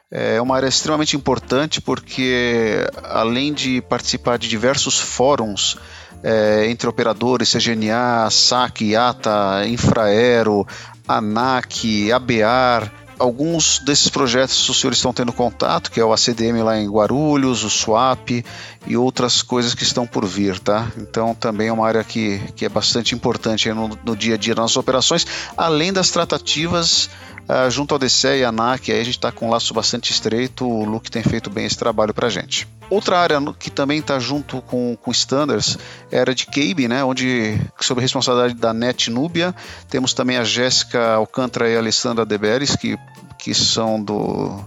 É 0.09 0.41
uma 0.41 0.55
área 0.55 0.65
extremamente 0.65 1.15
importante 1.15 1.79
porque, 1.79 2.87
além 3.03 3.53
de 3.53 3.79
participar 3.83 4.39
de 4.39 4.49
diversos 4.49 4.99
fóruns 4.99 5.77
é, 6.23 6.65
entre 6.67 6.89
operadores, 6.89 7.53
CGNA, 7.53 8.27
SAC, 8.31 8.81
IATA, 8.81 9.67
Infraero, 9.67 10.65
ANAC, 11.07 12.11
ABAR, 12.11 12.91
alguns 13.19 13.79
desses 13.79 14.09
projetos 14.09 14.67
os 14.69 14.79
senhores 14.79 14.97
estão 14.97 15.13
tendo 15.13 15.31
contato, 15.31 15.91
que 15.91 15.99
é 15.99 16.05
o 16.05 16.13
ACDM 16.13 16.63
lá 16.63 16.77
em 16.77 16.89
Guarulhos, 16.89 17.63
o 17.63 17.69
SWAP 17.69 18.43
e 18.85 18.97
outras 18.97 19.41
coisas 19.41 19.73
que 19.73 19.83
estão 19.83 20.05
por 20.05 20.25
vir, 20.25 20.59
tá? 20.59 20.91
Então 20.97 21.33
também 21.33 21.67
é 21.67 21.73
uma 21.73 21.87
área 21.87 22.03
que, 22.03 22.39
que 22.55 22.65
é 22.65 22.69
bastante 22.69 23.15
importante 23.15 23.71
no, 23.71 23.97
no 24.03 24.15
dia 24.15 24.35
a 24.35 24.37
dia 24.37 24.53
das 24.55 24.63
nossas 24.63 24.77
operações, 24.77 25.25
além 25.57 25.93
das 25.93 26.09
tratativas 26.09 27.09
uh, 27.47 27.69
junto 27.69 27.93
ao 27.93 27.99
DCE 27.99 28.39
e 28.39 28.43
a 28.43 28.49
ANAC, 28.49 28.91
aí 28.91 28.99
a 28.99 29.03
gente 29.03 29.17
está 29.17 29.31
com 29.31 29.47
um 29.47 29.49
laço 29.49 29.73
bastante 29.73 30.11
estreito, 30.11 30.65
o 30.65 30.85
Luke 30.85 31.11
tem 31.11 31.23
feito 31.23 31.49
bem 31.49 31.65
esse 31.65 31.77
trabalho 31.77 32.13
para 32.13 32.27
a 32.27 32.29
gente. 32.29 32.67
Outra 32.89 33.17
área 33.17 33.39
que 33.57 33.69
também 33.69 33.99
está 33.99 34.19
junto 34.19 34.61
com, 34.61 34.95
com 35.01 35.11
standards 35.11 35.77
a 36.11 36.19
área 36.19 36.35
de 36.35 36.45
CABE, 36.45 36.87
né, 36.87 37.03
onde, 37.03 37.59
sob 37.79 38.01
responsabilidade 38.01 38.53
da 38.53 38.73
NET 38.73 39.09
Nubia, 39.09 39.55
temos 39.89 40.13
também 40.13 40.37
a 40.37 40.43
Jéssica 40.43 41.13
Alcântara 41.13 41.69
e 41.69 41.75
a 41.75 41.79
Alessandra 41.79 42.25
Deberes, 42.25 42.75
que, 42.75 42.97
que 43.37 43.53
são 43.53 44.01
do, 44.01 44.63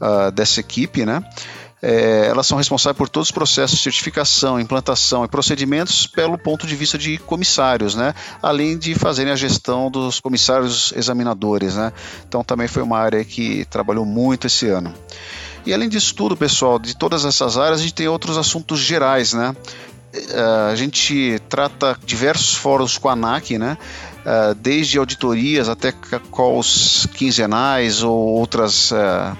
uh, 0.00 0.30
dessa 0.32 0.60
equipe, 0.60 1.04
né? 1.04 1.22
É, 1.80 2.26
elas 2.28 2.46
são 2.46 2.58
responsáveis 2.58 2.96
por 2.96 3.08
todos 3.08 3.28
os 3.28 3.32
processos 3.32 3.78
de 3.78 3.82
certificação, 3.84 4.58
implantação 4.58 5.24
e 5.24 5.28
procedimentos 5.28 6.06
pelo 6.06 6.36
ponto 6.36 6.66
de 6.66 6.74
vista 6.74 6.98
de 6.98 7.18
comissários, 7.18 7.94
né? 7.94 8.14
além 8.42 8.76
de 8.76 8.94
fazerem 8.94 9.32
a 9.32 9.36
gestão 9.36 9.90
dos 9.90 10.18
comissários 10.18 10.92
examinadores. 10.96 11.76
Né? 11.76 11.92
Então 12.26 12.42
também 12.42 12.66
foi 12.66 12.82
uma 12.82 12.98
área 12.98 13.24
que 13.24 13.64
trabalhou 13.66 14.04
muito 14.04 14.46
esse 14.48 14.66
ano. 14.68 14.92
E 15.64 15.74
além 15.74 15.88
disso 15.88 16.14
tudo, 16.14 16.36
pessoal, 16.36 16.78
de 16.78 16.96
todas 16.96 17.24
essas 17.24 17.58
áreas, 17.58 17.80
a 17.80 17.82
gente 17.82 17.94
tem 17.94 18.08
outros 18.08 18.38
assuntos 18.38 18.80
gerais, 18.80 19.34
né? 19.34 19.54
É, 20.14 20.70
a 20.72 20.74
gente 20.74 21.38
trata 21.48 21.94
diversos 22.06 22.54
fóruns 22.54 22.96
com 22.96 23.08
a 23.08 23.12
ANAC, 23.12 23.58
né? 23.58 23.76
É, 24.24 24.54
desde 24.54 24.98
auditorias 24.98 25.68
até 25.68 25.92
calls 26.34 27.06
quinzenais 27.12 28.02
ou 28.02 28.16
outras 28.16 28.92
uh, 28.92 29.36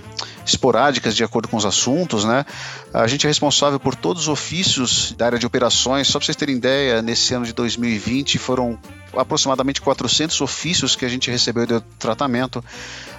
esporádicas 0.48 1.14
de 1.14 1.22
acordo 1.22 1.48
com 1.48 1.56
os 1.56 1.64
assuntos, 1.64 2.24
né? 2.24 2.44
A 2.92 3.06
gente 3.06 3.26
é 3.26 3.28
responsável 3.28 3.78
por 3.78 3.94
todos 3.94 4.22
os 4.22 4.28
ofícios 4.28 5.12
da 5.12 5.26
área 5.26 5.38
de 5.38 5.46
operações. 5.46 6.08
Só 6.08 6.18
para 6.18 6.26
vocês 6.26 6.36
terem 6.36 6.56
ideia, 6.56 7.02
nesse 7.02 7.34
ano 7.34 7.44
de 7.44 7.52
2020 7.52 8.38
foram 8.38 8.78
aproximadamente 9.16 9.80
400 9.80 10.40
ofícios 10.40 10.96
que 10.96 11.04
a 11.04 11.08
gente 11.08 11.30
recebeu 11.30 11.66
de 11.66 11.80
tratamento. 11.98 12.64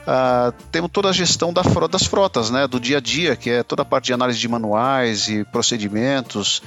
Uh, 0.02 0.52
temos 0.72 0.90
toda 0.92 1.10
a 1.10 1.14
gestão 1.14 1.54
da, 1.54 1.62
das 1.90 2.04
frotas, 2.04 2.50
né, 2.50 2.68
do 2.68 2.80
dia 2.80 2.98
a 2.98 3.02
dia, 3.02 3.36
que 3.36 3.50
é 3.50 3.64
toda 3.64 3.84
a 3.84 3.86
parte 3.86 4.06
de 4.06 4.14
análise 4.14 4.40
de 4.40 4.48
manuais 4.48 5.28
e 5.28 5.44
procedimentos, 5.46 6.64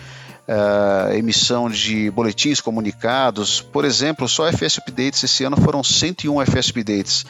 uh, 0.48 1.12
emissão 1.14 1.68
de 1.68 2.10
boletins 2.10 2.60
comunicados. 2.60 3.60
Por 3.60 3.84
exemplo, 3.84 4.28
só 4.28 4.46
FS 4.50 4.78
Updates 4.78 5.22
esse 5.22 5.44
ano 5.44 5.56
foram 5.56 5.82
101 5.82 6.42
FS 6.42 6.70
Updates. 6.70 7.26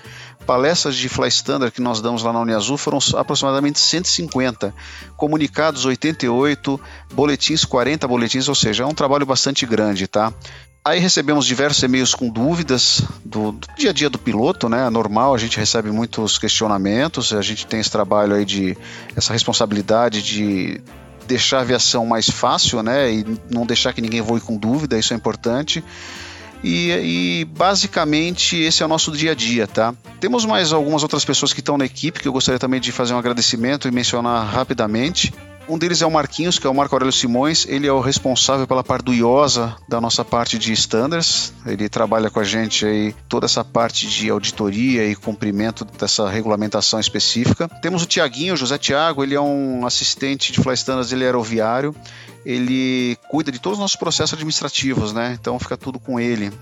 Palestras 0.46 0.96
de 0.96 1.08
Fly 1.08 1.28
Standard 1.28 1.72
que 1.72 1.80
nós 1.80 2.00
damos 2.00 2.22
lá 2.22 2.32
na 2.32 2.40
Uniazul 2.40 2.76
foram 2.76 2.98
aproximadamente 3.16 3.78
150. 3.78 4.74
Comunicados 5.16 5.84
88, 5.84 6.80
boletins 7.12 7.64
40 7.64 8.08
boletins, 8.08 8.48
ou 8.48 8.54
seja, 8.54 8.84
é 8.84 8.86
um 8.86 8.94
trabalho 8.94 9.24
bastante 9.24 9.64
grande, 9.64 10.06
tá? 10.06 10.32
Aí 10.84 10.98
recebemos 10.98 11.46
diversos 11.46 11.80
e-mails 11.84 12.12
com 12.12 12.28
dúvidas 12.28 13.02
do, 13.24 13.52
do, 13.52 13.68
dia 13.78 13.90
a 13.90 13.92
dia 13.92 14.10
do 14.10 14.18
piloto, 14.18 14.68
né? 14.68 14.90
Normal, 14.90 15.32
a 15.32 15.38
gente 15.38 15.56
recebe 15.56 15.92
muitos 15.92 16.38
questionamentos, 16.38 17.32
a 17.32 17.40
gente 17.40 17.68
tem 17.68 17.78
esse 17.78 17.90
trabalho 17.90 18.34
aí 18.34 18.44
de 18.44 18.76
essa 19.14 19.32
responsabilidade 19.32 20.20
de 20.20 20.80
deixar 21.26 21.58
a 21.58 21.60
aviação 21.60 22.06
mais 22.06 22.28
fácil, 22.28 22.82
né? 22.82 23.12
E 23.12 23.26
não 23.50 23.66
deixar 23.66 23.92
que 23.92 24.00
ninguém 24.00 24.20
voe 24.20 24.40
com 24.40 24.56
dúvida, 24.56 24.98
isso 24.98 25.12
é 25.12 25.16
importante. 25.16 25.82
E, 26.64 26.90
e, 26.92 27.44
basicamente 27.44 28.56
esse 28.56 28.82
é 28.82 28.86
o 28.86 28.88
nosso 28.88 29.10
dia 29.10 29.32
a 29.32 29.34
dia, 29.34 29.66
tá? 29.66 29.92
Temos 30.20 30.44
mais 30.44 30.72
algumas 30.72 31.02
outras 31.02 31.24
pessoas 31.24 31.52
que 31.52 31.58
estão 31.58 31.76
na 31.76 31.84
equipe 31.84 32.20
que 32.20 32.28
eu 32.28 32.32
gostaria 32.32 32.58
também 32.58 32.80
de 32.80 32.92
fazer 32.92 33.14
um 33.14 33.18
agradecimento 33.18 33.88
e 33.88 33.90
mencionar 33.90 34.46
rapidamente. 34.46 35.34
Um 35.68 35.78
deles 35.78 36.02
é 36.02 36.06
o 36.06 36.10
Marquinhos, 36.10 36.58
que 36.58 36.66
é 36.66 36.70
o 36.70 36.74
Marco 36.74 36.94
Aurélio 36.94 37.12
Simões. 37.12 37.66
Ele 37.68 37.86
é 37.86 37.92
o 37.92 38.00
responsável 38.00 38.66
pela 38.66 38.82
parte 38.82 39.04
do 39.04 39.14
IOSA 39.14 39.76
da 39.88 40.00
nossa 40.00 40.24
parte 40.24 40.58
de 40.58 40.72
standards. 40.72 41.52
Ele 41.64 41.88
trabalha 41.88 42.30
com 42.30 42.40
a 42.40 42.44
gente 42.44 42.84
aí 42.84 43.14
toda 43.28 43.46
essa 43.46 43.64
parte 43.64 44.08
de 44.08 44.28
auditoria 44.28 45.06
e 45.06 45.14
cumprimento 45.14 45.84
dessa 45.84 46.28
regulamentação 46.28 46.98
específica. 46.98 47.68
Temos 47.80 48.02
o 48.02 48.06
Tiaguinho, 48.06 48.56
José 48.56 48.76
Tiago, 48.76 49.22
ele 49.22 49.34
é 49.34 49.40
um 49.40 49.86
assistente 49.86 50.52
de 50.52 50.60
Fly 50.60 50.74
Standards, 50.74 51.12
ele 51.12 51.22
é 51.22 51.26
aeroviário. 51.26 51.94
Ele 52.44 53.16
cuida 53.28 53.52
de 53.52 53.60
todos 53.60 53.78
os 53.78 53.82
nossos 53.82 53.96
processos 53.96 54.34
administrativos, 54.34 55.12
né? 55.12 55.36
Então 55.40 55.58
fica 55.60 55.76
tudo 55.76 56.00
com 56.00 56.18
ele. 56.18 56.52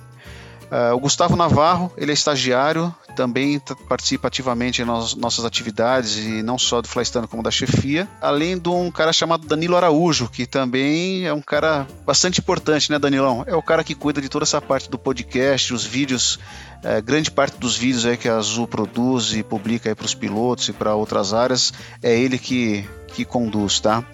Uh, 0.71 0.95
o 0.95 1.01
Gustavo 1.01 1.35
Navarro, 1.35 1.93
ele 1.97 2.13
é 2.13 2.15
estagiário, 2.15 2.95
também 3.17 3.61
participa 3.89 4.29
ativamente 4.29 4.85
nas 4.85 5.17
nossas 5.17 5.45
atividades, 5.45 6.17
e 6.17 6.43
não 6.43 6.57
só 6.57 6.81
do 6.81 6.87
Flystano 6.87 7.27
como 7.27 7.43
da 7.43 7.51
chefia, 7.51 8.09
além 8.21 8.57
de 8.57 8.69
um 8.69 8.89
cara 8.89 9.13
chamado 9.13 9.49
Danilo 9.49 9.77
Araújo, 9.77 10.29
que 10.29 10.47
também 10.47 11.27
é 11.27 11.33
um 11.33 11.43
cara 11.43 11.89
bastante 12.07 12.39
importante, 12.39 12.89
né, 12.91 13.01
Danilão? 13.01 13.43
É 13.49 13.55
o 13.57 13.63
cara 13.63 13.83
que 13.83 13.97
cuida 13.97 14.23
de 14.23 14.29
toda 14.29 14.45
essa 14.45 14.61
parte 14.61 14.89
do 14.89 14.97
podcast, 14.97 15.75
os 15.75 15.85
vídeos, 15.85 16.39
é, 16.85 17.01
grande 17.01 17.33
parte 17.33 17.59
dos 17.59 17.77
vídeos 17.77 18.07
aí 18.07 18.17
que 18.17 18.29
a 18.29 18.37
Azul 18.37 18.69
produz 18.69 19.35
e 19.35 19.43
publica 19.43 19.95
para 19.97 20.07
os 20.07 20.15
pilotos 20.15 20.69
e 20.69 20.73
para 20.73 20.95
outras 20.95 21.35
áreas, 21.35 21.73
é 22.01 22.17
ele 22.17 22.39
que, 22.39 22.89
que 23.09 23.25
conduz, 23.25 23.81
tá? 23.81 24.05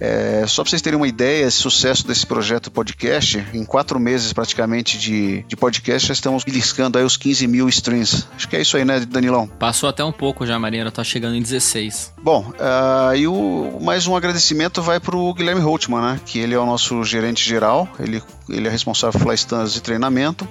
É, 0.00 0.44
só 0.46 0.62
para 0.62 0.70
vocês 0.70 0.82
terem 0.82 0.96
uma 0.96 1.08
ideia, 1.08 1.46
esse 1.46 1.58
sucesso 1.58 2.06
desse 2.06 2.26
projeto 2.26 2.70
podcast, 2.70 3.44
em 3.52 3.64
quatro 3.64 3.98
meses 3.98 4.32
praticamente 4.32 4.98
de, 4.98 5.42
de 5.42 5.56
podcast, 5.56 6.08
já 6.08 6.14
estamos 6.14 6.44
beliscando 6.44 6.98
aí 6.98 7.04
os 7.04 7.16
15 7.16 7.46
mil 7.46 7.68
streams. 7.68 8.26
Acho 8.36 8.48
que 8.48 8.56
é 8.56 8.60
isso 8.60 8.76
aí, 8.76 8.84
né, 8.84 9.00
Danilão? 9.00 9.46
Passou 9.46 9.88
até 9.88 10.04
um 10.04 10.12
pouco 10.12 10.46
já, 10.46 10.58
Marinheiro, 10.58 10.90
tá 10.90 11.04
chegando 11.04 11.36
em 11.36 11.42
16. 11.42 12.14
Bom, 12.22 12.50
uh, 12.50 13.14
e 13.14 13.26
o, 13.26 13.78
mais 13.80 14.06
um 14.06 14.16
agradecimento 14.16 14.82
vai 14.82 14.98
para 14.98 15.16
o 15.16 15.32
Guilherme 15.34 15.60
Holtman, 15.60 16.00
né, 16.00 16.20
que 16.24 16.38
ele 16.38 16.54
é 16.54 16.58
o 16.58 16.66
nosso 16.66 17.02
gerente 17.04 17.46
geral, 17.46 17.88
ele, 17.98 18.22
ele 18.48 18.68
é 18.68 18.70
responsável 18.70 19.18
por 19.18 19.26
Fly 19.26 19.34
Standards 19.34 19.74
de 19.74 19.80
treinamento, 19.80 20.46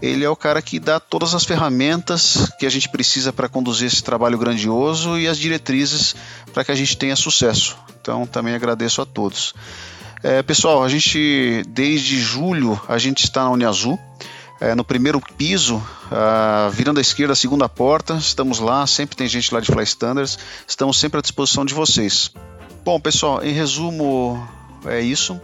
ele 0.00 0.24
é 0.24 0.28
o 0.28 0.36
cara 0.36 0.60
que 0.62 0.78
dá 0.78 0.98
todas 0.98 1.34
as 1.34 1.44
ferramentas 1.44 2.50
que 2.58 2.66
a 2.66 2.70
gente 2.70 2.88
precisa 2.88 3.32
para 3.32 3.48
conduzir 3.48 3.88
esse 3.88 4.02
trabalho 4.02 4.38
grandioso 4.38 5.18
e 5.18 5.28
as 5.28 5.38
diretrizes 5.38 6.14
para 6.52 6.64
que 6.64 6.72
a 6.72 6.74
gente 6.74 6.96
tenha 6.96 7.16
sucesso. 7.16 7.76
Então 8.00 8.26
também 8.26 8.54
agradeço 8.54 9.00
a 9.02 9.06
todos. 9.06 9.54
É, 10.22 10.42
pessoal, 10.42 10.82
a 10.82 10.88
gente 10.88 11.62
desde 11.68 12.18
julho 12.18 12.80
a 12.88 12.98
gente 12.98 13.24
está 13.24 13.44
na 13.44 13.50
Uniazul. 13.50 13.98
É, 14.60 14.74
no 14.74 14.84
primeiro 14.84 15.20
piso, 15.20 15.76
uh, 15.76 16.70
virando 16.70 16.98
à 16.98 17.00
esquerda, 17.00 17.34
segunda 17.34 17.68
porta, 17.68 18.14
estamos 18.14 18.60
lá, 18.60 18.86
sempre 18.86 19.16
tem 19.16 19.26
gente 19.26 19.52
lá 19.52 19.60
de 19.60 19.66
Fly 19.66 19.82
Standards, 19.82 20.38
estamos 20.66 20.98
sempre 20.98 21.18
à 21.18 21.20
disposição 21.20 21.64
de 21.64 21.74
vocês. 21.74 22.30
Bom, 22.84 23.00
pessoal, 23.00 23.42
em 23.42 23.52
resumo, 23.52 24.48
é 24.86 25.00
isso. 25.00 25.38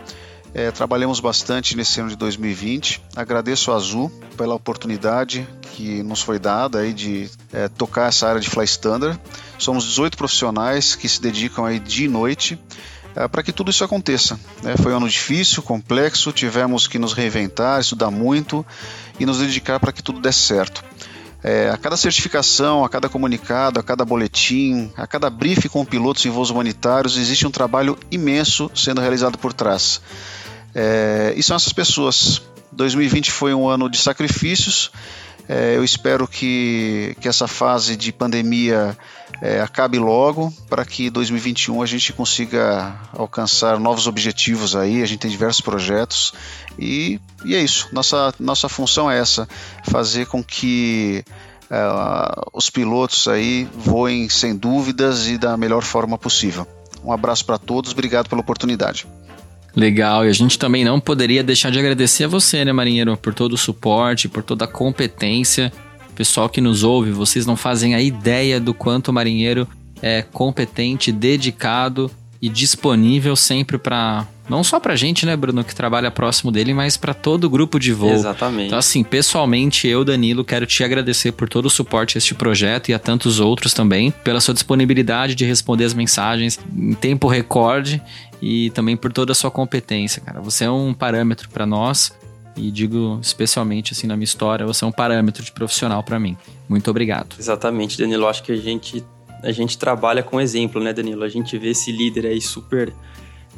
É, 0.52 0.70
trabalhamos 0.70 1.20
bastante 1.20 1.76
nesse 1.76 2.00
ano 2.00 2.10
de 2.10 2.16
2020. 2.16 3.00
Agradeço 3.14 3.70
a 3.70 3.76
Azul 3.76 4.10
pela 4.36 4.54
oportunidade 4.54 5.46
que 5.74 6.02
nos 6.02 6.20
foi 6.20 6.38
dada 6.38 6.80
aí 6.80 6.92
de 6.92 7.30
é, 7.52 7.68
tocar 7.68 8.08
essa 8.08 8.28
área 8.28 8.40
de 8.40 8.50
Fly 8.50 8.64
Standard. 8.64 9.18
Somos 9.58 9.84
18 9.84 10.16
profissionais 10.16 10.94
que 10.96 11.08
se 11.08 11.20
dedicam 11.20 11.64
aí 11.64 11.78
dia 11.78 12.06
e 12.06 12.08
noite 12.08 12.58
é, 13.14 13.26
para 13.28 13.42
que 13.42 13.52
tudo 13.52 13.70
isso 13.70 13.84
aconteça. 13.84 14.38
Né? 14.62 14.76
Foi 14.76 14.92
um 14.92 14.96
ano 14.96 15.08
difícil, 15.08 15.62
complexo, 15.62 16.32
tivemos 16.32 16.86
que 16.86 16.98
nos 16.98 17.12
reinventar, 17.12 17.80
estudar 17.80 18.10
muito 18.10 18.66
e 19.18 19.26
nos 19.26 19.38
dedicar 19.38 19.78
para 19.78 19.92
que 19.92 20.02
tudo 20.02 20.20
desse 20.20 20.40
certo. 20.40 20.84
É, 21.42 21.70
a 21.70 21.76
cada 21.78 21.96
certificação, 21.96 22.84
a 22.84 22.88
cada 22.88 23.08
comunicado, 23.08 23.80
a 23.80 23.82
cada 23.82 24.04
boletim, 24.04 24.92
a 24.94 25.06
cada 25.06 25.30
briefing 25.30 25.68
com 25.68 25.84
pilotos 25.84 26.26
em 26.26 26.30
voos 26.30 26.50
humanitários, 26.50 27.16
existe 27.16 27.46
um 27.46 27.50
trabalho 27.50 27.98
imenso 28.10 28.70
sendo 28.74 29.00
realizado 29.00 29.38
por 29.38 29.52
trás. 29.52 30.02
É, 30.74 31.34
e 31.36 31.42
são 31.42 31.56
essas 31.56 31.72
pessoas. 31.72 32.42
2020 32.72 33.30
foi 33.30 33.52
um 33.52 33.68
ano 33.68 33.88
de 33.88 33.98
sacrifícios. 33.98 34.90
É, 35.48 35.76
eu 35.76 35.82
espero 35.82 36.28
que, 36.28 37.16
que 37.20 37.26
essa 37.26 37.48
fase 37.48 37.96
de 37.96 38.12
pandemia 38.12 38.96
é, 39.42 39.60
acabe 39.60 39.98
logo 39.98 40.52
para 40.68 40.84
que 40.84 41.10
2021 41.10 41.82
a 41.82 41.86
gente 41.86 42.12
consiga 42.12 42.94
alcançar 43.12 43.80
novos 43.80 44.06
objetivos 44.06 44.76
aí. 44.76 45.02
A 45.02 45.06
gente 45.06 45.20
tem 45.20 45.30
diversos 45.30 45.60
projetos 45.60 46.32
e, 46.78 47.20
e 47.44 47.56
é 47.56 47.60
isso. 47.60 47.88
Nossa, 47.90 48.32
nossa 48.38 48.68
função 48.68 49.10
é 49.10 49.18
essa: 49.18 49.48
fazer 49.88 50.26
com 50.26 50.42
que 50.42 51.24
é, 51.68 51.82
os 52.52 52.70
pilotos 52.70 53.26
aí 53.26 53.68
voem 53.74 54.28
sem 54.28 54.54
dúvidas 54.54 55.26
e 55.26 55.36
da 55.36 55.56
melhor 55.56 55.82
forma 55.82 56.16
possível. 56.16 56.64
Um 57.04 57.12
abraço 57.12 57.44
para 57.44 57.58
todos, 57.58 57.92
obrigado 57.92 58.28
pela 58.28 58.40
oportunidade. 58.40 59.06
Legal, 59.74 60.26
e 60.26 60.28
a 60.28 60.32
gente 60.32 60.58
também 60.58 60.84
não 60.84 60.98
poderia 60.98 61.42
deixar 61.42 61.70
de 61.70 61.78
agradecer 61.78 62.24
a 62.24 62.28
você, 62.28 62.64
né, 62.64 62.72
Marinheiro, 62.72 63.16
por 63.16 63.32
todo 63.32 63.52
o 63.52 63.58
suporte, 63.58 64.28
por 64.28 64.42
toda 64.42 64.64
a 64.64 64.68
competência. 64.68 65.72
Pessoal 66.14 66.48
que 66.48 66.60
nos 66.60 66.82
ouve, 66.82 67.12
vocês 67.12 67.46
não 67.46 67.56
fazem 67.56 67.94
a 67.94 68.00
ideia 68.00 68.60
do 68.60 68.74
quanto 68.74 69.08
o 69.08 69.12
Marinheiro 69.12 69.66
é 70.02 70.22
competente, 70.22 71.12
dedicado 71.12 72.10
e 72.42 72.48
disponível 72.48 73.36
sempre 73.36 73.78
para 73.78 74.26
não 74.50 74.64
só 74.64 74.80
pra 74.80 74.96
gente, 74.96 75.24
né, 75.24 75.36
Bruno, 75.36 75.62
que 75.62 75.72
trabalha 75.72 76.10
próximo 76.10 76.50
dele, 76.50 76.74
mas 76.74 76.96
para 76.96 77.14
todo 77.14 77.44
o 77.44 77.50
grupo 77.50 77.78
de 77.78 77.92
voo. 77.92 78.10
Exatamente. 78.10 78.66
Então, 78.66 78.78
assim, 78.78 79.04
pessoalmente, 79.04 79.86
eu, 79.86 80.04
Danilo, 80.04 80.44
quero 80.44 80.66
te 80.66 80.82
agradecer 80.82 81.30
por 81.30 81.48
todo 81.48 81.66
o 81.66 81.70
suporte 81.70 82.16
a 82.16 82.18
este 82.18 82.34
projeto 82.34 82.88
e 82.88 82.94
a 82.94 82.98
tantos 82.98 83.38
outros 83.38 83.72
também, 83.72 84.10
pela 84.24 84.40
sua 84.40 84.52
disponibilidade 84.52 85.36
de 85.36 85.44
responder 85.44 85.84
as 85.84 85.94
mensagens 85.94 86.58
em 86.76 86.94
tempo 86.94 87.28
recorde 87.28 88.02
e 88.40 88.70
também 88.70 88.96
por 88.96 89.12
toda 89.12 89.32
a 89.32 89.34
sua 89.34 89.50
competência, 89.50 90.22
cara. 90.22 90.40
Você 90.40 90.64
é 90.64 90.70
um 90.70 90.94
parâmetro 90.94 91.48
para 91.50 91.66
nós 91.66 92.12
e 92.56 92.70
digo 92.70 93.18
especialmente 93.22 93.92
assim 93.92 94.06
na 94.06 94.16
minha 94.16 94.24
história, 94.24 94.66
você 94.66 94.84
é 94.84 94.88
um 94.88 94.92
parâmetro 94.92 95.42
de 95.42 95.52
profissional 95.52 96.02
para 96.02 96.18
mim. 96.18 96.36
Muito 96.68 96.90
obrigado. 96.90 97.36
Exatamente, 97.38 97.98
Danilo. 97.98 98.26
Acho 98.26 98.42
que 98.42 98.52
a 98.52 98.56
gente 98.56 99.04
a 99.42 99.52
gente 99.52 99.78
trabalha 99.78 100.22
com 100.22 100.40
exemplo, 100.40 100.82
né, 100.82 100.92
Danilo? 100.92 101.24
A 101.24 101.28
gente 101.28 101.56
vê 101.56 101.70
esse 101.70 101.90
líder 101.90 102.26
aí 102.26 102.40
super 102.40 102.92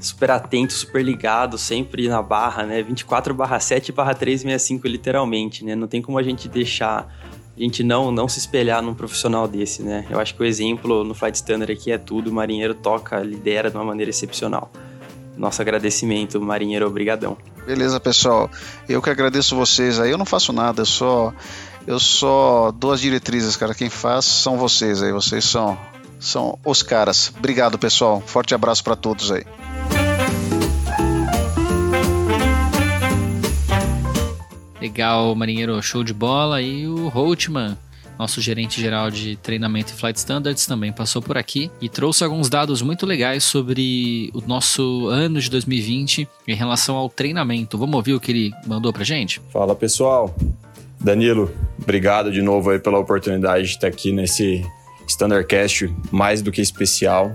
super 0.00 0.32
atento, 0.32 0.72
super 0.72 1.02
ligado, 1.02 1.56
sempre 1.56 2.08
na 2.08 2.20
barra, 2.20 2.64
né? 2.64 2.82
24 2.82 3.32
barra 3.32 3.60
7 3.60 3.92
barra 3.92 4.14
365, 4.14 4.88
literalmente, 4.88 5.64
né? 5.64 5.76
Não 5.76 5.86
tem 5.86 6.02
como 6.02 6.18
a 6.18 6.22
gente 6.22 6.48
deixar, 6.48 7.08
a 7.56 7.60
gente 7.60 7.82
não, 7.82 8.10
não 8.10 8.28
se 8.28 8.38
espelhar 8.38 8.82
num 8.82 8.94
profissional 8.94 9.46
desse, 9.46 9.82
né? 9.82 10.06
Eu 10.08 10.18
acho 10.18 10.34
que 10.34 10.42
o 10.42 10.44
exemplo 10.44 11.04
no 11.04 11.14
Flight 11.14 11.36
Standard 11.36 11.72
aqui 11.72 11.92
é 11.92 11.98
tudo, 11.98 12.30
o 12.30 12.32
marinheiro 12.32 12.74
toca, 12.74 13.18
lidera 13.20 13.70
de 13.70 13.76
uma 13.76 13.84
maneira 13.84 14.10
excepcional. 14.10 14.70
Nosso 15.36 15.60
agradecimento, 15.60 16.40
marinheiro, 16.40 16.86
obrigadão. 16.86 17.36
Beleza, 17.66 18.00
pessoal. 18.00 18.50
Eu 18.88 19.00
que 19.00 19.10
agradeço 19.10 19.54
vocês 19.56 20.00
aí. 20.00 20.10
Eu 20.10 20.18
não 20.18 20.26
faço 20.26 20.52
nada, 20.52 20.82
eu 20.82 20.86
só 20.86 21.32
eu 21.86 21.98
só 21.98 22.70
dou 22.72 22.92
as 22.92 23.00
diretrizes, 23.00 23.56
cara. 23.56 23.74
Quem 23.74 23.90
faz 23.90 24.24
são 24.24 24.56
vocês 24.56 25.02
aí. 25.02 25.12
Vocês 25.12 25.44
são 25.44 25.78
são 26.18 26.58
os 26.64 26.82
caras. 26.82 27.32
Obrigado, 27.36 27.78
pessoal. 27.78 28.22
Forte 28.24 28.54
abraço 28.54 28.84
para 28.84 28.94
todos 28.94 29.32
aí. 29.32 29.44
Legal, 34.82 35.32
marinheiro, 35.36 35.80
show 35.80 36.02
de 36.02 36.12
bola. 36.12 36.60
E 36.60 36.88
o 36.88 37.06
Holtman, 37.06 37.78
nosso 38.18 38.40
gerente 38.40 38.80
geral 38.80 39.12
de 39.12 39.36
treinamento 39.36 39.92
e 39.92 39.96
flight 39.96 40.18
standards, 40.18 40.66
também 40.66 40.92
passou 40.92 41.22
por 41.22 41.38
aqui 41.38 41.70
e 41.80 41.88
trouxe 41.88 42.24
alguns 42.24 42.50
dados 42.50 42.82
muito 42.82 43.06
legais 43.06 43.44
sobre 43.44 44.28
o 44.34 44.40
nosso 44.40 45.06
ano 45.06 45.40
de 45.40 45.48
2020 45.50 46.28
em 46.48 46.54
relação 46.56 46.96
ao 46.96 47.08
treinamento. 47.08 47.78
Vamos 47.78 47.94
ouvir 47.94 48.14
o 48.14 48.18
que 48.18 48.32
ele 48.32 48.52
mandou 48.66 48.92
pra 48.92 49.04
gente? 49.04 49.40
Fala 49.52 49.76
pessoal, 49.76 50.34
Danilo, 51.00 51.54
obrigado 51.80 52.32
de 52.32 52.42
novo 52.42 52.70
aí 52.70 52.80
pela 52.80 52.98
oportunidade 52.98 53.68
de 53.68 53.74
estar 53.74 53.86
aqui 53.86 54.10
nesse 54.10 54.66
Standardcast 55.06 55.94
mais 56.10 56.42
do 56.42 56.50
que 56.50 56.60
especial. 56.60 57.32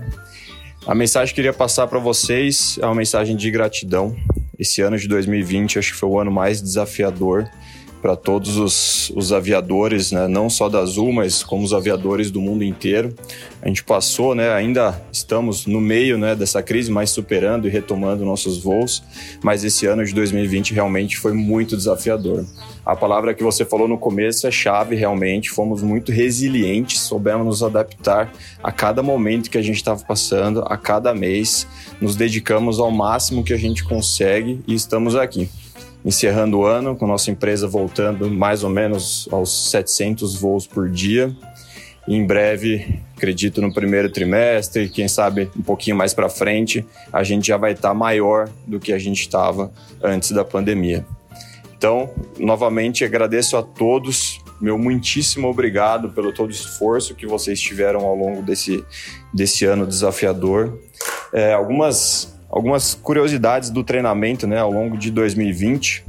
A 0.86 0.94
mensagem 0.94 1.34
que 1.34 1.40
eu 1.40 1.44
queria 1.44 1.58
passar 1.58 1.86
para 1.86 1.98
vocês 1.98 2.78
é 2.82 2.84
uma 2.84 2.94
mensagem 2.94 3.34
de 3.34 3.50
gratidão. 3.50 4.14
Esse 4.58 4.82
ano 4.82 4.98
de 4.98 5.06
2020 5.06 5.78
acho 5.78 5.92
que 5.92 5.98
foi 5.98 6.08
o 6.08 6.18
ano 6.18 6.30
mais 6.30 6.60
desafiador 6.60 7.48
para 8.00 8.16
todos 8.16 8.56
os, 8.56 9.10
os 9.14 9.32
aviadores, 9.32 10.12
né? 10.12 10.26
não 10.28 10.48
só 10.48 10.68
da 10.68 10.80
Azul, 10.80 11.12
mas 11.12 11.42
como 11.42 11.64
os 11.64 11.72
aviadores 11.72 12.30
do 12.30 12.40
mundo 12.40 12.64
inteiro. 12.64 13.14
A 13.60 13.68
gente 13.68 13.82
passou, 13.82 14.34
né? 14.34 14.52
ainda 14.52 15.00
estamos 15.12 15.66
no 15.66 15.80
meio 15.80 16.16
né, 16.16 16.34
dessa 16.34 16.62
crise, 16.62 16.90
mas 16.90 17.10
superando 17.10 17.66
e 17.66 17.70
retomando 17.70 18.24
nossos 18.24 18.62
voos, 18.62 19.02
mas 19.42 19.64
esse 19.64 19.86
ano 19.86 20.04
de 20.04 20.14
2020 20.14 20.72
realmente 20.72 21.16
foi 21.16 21.32
muito 21.32 21.76
desafiador. 21.76 22.44
A 22.86 22.96
palavra 22.96 23.34
que 23.34 23.42
você 23.42 23.64
falou 23.64 23.86
no 23.86 23.98
começo 23.98 24.46
é 24.46 24.50
chave, 24.50 24.96
realmente, 24.96 25.50
fomos 25.50 25.82
muito 25.82 26.10
resilientes, 26.10 27.00
soubemos 27.00 27.44
nos 27.44 27.62
adaptar 27.62 28.32
a 28.62 28.72
cada 28.72 29.02
momento 29.02 29.50
que 29.50 29.58
a 29.58 29.62
gente 29.62 29.76
estava 29.76 30.02
passando, 30.04 30.62
a 30.62 30.76
cada 30.76 31.12
mês, 31.14 31.66
nos 32.00 32.16
dedicamos 32.16 32.78
ao 32.78 32.90
máximo 32.90 33.44
que 33.44 33.52
a 33.52 33.58
gente 33.58 33.84
consegue 33.84 34.60
e 34.66 34.74
estamos 34.74 35.16
aqui 35.16 35.50
encerrando 36.04 36.58
o 36.58 36.64
ano, 36.64 36.96
com 36.96 37.06
nossa 37.06 37.30
empresa 37.30 37.66
voltando 37.66 38.30
mais 38.30 38.64
ou 38.64 38.70
menos 38.70 39.28
aos 39.30 39.70
700 39.70 40.36
voos 40.36 40.66
por 40.66 40.88
dia. 40.88 41.34
E 42.06 42.14
em 42.14 42.26
breve, 42.26 43.00
acredito 43.14 43.60
no 43.60 43.72
primeiro 43.72 44.10
trimestre, 44.10 44.88
quem 44.88 45.06
sabe 45.06 45.50
um 45.54 45.62
pouquinho 45.62 45.94
mais 45.94 46.14
para 46.14 46.30
frente, 46.30 46.84
a 47.12 47.22
gente 47.22 47.48
já 47.48 47.58
vai 47.58 47.72
estar 47.72 47.88
tá 47.88 47.94
maior 47.94 48.48
do 48.66 48.80
que 48.80 48.94
a 48.94 48.98
gente 48.98 49.20
estava 49.20 49.70
antes 50.02 50.30
da 50.30 50.42
pandemia. 50.42 51.04
Então, 51.76 52.10
novamente 52.38 53.04
agradeço 53.04 53.56
a 53.56 53.62
todos, 53.62 54.40
meu 54.60 54.78
muitíssimo 54.78 55.48
obrigado 55.48 56.08
pelo 56.08 56.32
todo 56.32 56.48
o 56.48 56.52
esforço 56.52 57.14
que 57.14 57.26
vocês 57.26 57.60
tiveram 57.60 58.00
ao 58.00 58.16
longo 58.16 58.42
desse, 58.42 58.82
desse 59.32 59.66
ano 59.66 59.86
desafiador. 59.86 60.80
É, 61.32 61.52
algumas 61.52 62.37
algumas 62.50 62.94
curiosidades 62.94 63.70
do 63.70 63.84
treinamento 63.84 64.46
né, 64.46 64.58
ao 64.58 64.70
longo 64.70 64.96
de 64.96 65.10
2020. 65.10 66.04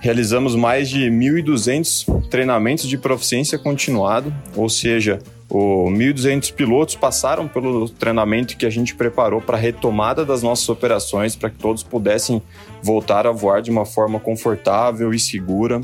Realizamos 0.00 0.56
mais 0.56 0.88
de 0.88 1.08
1.200 1.08 2.28
treinamentos 2.28 2.88
de 2.88 2.98
proficiência 2.98 3.56
continuado, 3.56 4.34
ou 4.56 4.68
seja, 4.68 5.20
1.200 5.48 6.52
pilotos 6.52 6.96
passaram 6.96 7.46
pelo 7.46 7.88
treinamento 7.88 8.56
que 8.56 8.64
a 8.64 8.70
gente 8.70 8.94
preparou 8.94 9.40
para 9.40 9.56
a 9.56 9.60
retomada 9.60 10.24
das 10.24 10.42
nossas 10.42 10.68
operações, 10.68 11.36
para 11.36 11.50
que 11.50 11.58
todos 11.58 11.82
pudessem 11.82 12.42
voltar 12.82 13.26
a 13.26 13.32
voar 13.32 13.60
de 13.60 13.70
uma 13.70 13.84
forma 13.84 14.18
confortável 14.18 15.12
e 15.12 15.18
segura. 15.18 15.80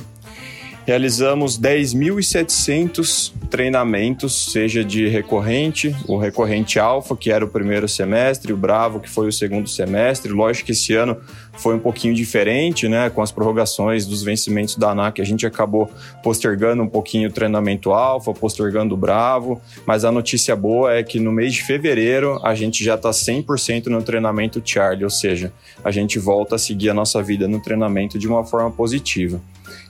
Realizamos 0.88 1.60
10.700 1.60 3.30
treinamentos, 3.50 4.50
seja 4.50 4.82
de 4.82 5.06
recorrente, 5.06 5.94
o 6.06 6.16
recorrente 6.16 6.78
alfa, 6.78 7.14
que 7.14 7.30
era 7.30 7.44
o 7.44 7.48
primeiro 7.48 7.86
semestre, 7.86 8.54
o 8.54 8.56
bravo, 8.56 8.98
que 8.98 9.10
foi 9.10 9.28
o 9.28 9.32
segundo 9.32 9.68
semestre. 9.68 10.32
Lógico 10.32 10.64
que 10.64 10.72
esse 10.72 10.94
ano 10.94 11.18
foi 11.58 11.74
um 11.74 11.78
pouquinho 11.78 12.14
diferente, 12.14 12.88
né, 12.88 13.10
com 13.10 13.20
as 13.20 13.30
prorrogações 13.30 14.06
dos 14.06 14.22
vencimentos 14.22 14.76
da 14.76 14.90
ANAC, 14.90 15.20
a 15.20 15.24
gente 15.24 15.46
acabou 15.46 15.90
postergando 16.22 16.82
um 16.82 16.88
pouquinho 16.88 17.28
o 17.28 17.32
treinamento 17.32 17.92
alfa, 17.92 18.32
postergando 18.32 18.94
o 18.94 18.98
bravo, 18.98 19.60
mas 19.84 20.04
a 20.04 20.12
notícia 20.12 20.54
boa 20.54 20.94
é 20.94 21.02
que 21.02 21.18
no 21.18 21.32
mês 21.32 21.54
de 21.54 21.62
fevereiro 21.62 22.40
a 22.44 22.54
gente 22.54 22.82
já 22.82 22.94
está 22.94 23.10
100% 23.10 23.86
no 23.86 24.02
treinamento 24.02 24.62
Charlie, 24.64 25.04
ou 25.04 25.10
seja, 25.10 25.52
a 25.84 25.90
gente 25.90 26.18
volta 26.18 26.54
a 26.54 26.58
seguir 26.58 26.90
a 26.90 26.94
nossa 26.94 27.22
vida 27.22 27.48
no 27.48 27.60
treinamento 27.60 28.18
de 28.18 28.28
uma 28.28 28.44
forma 28.44 28.70
positiva. 28.70 29.40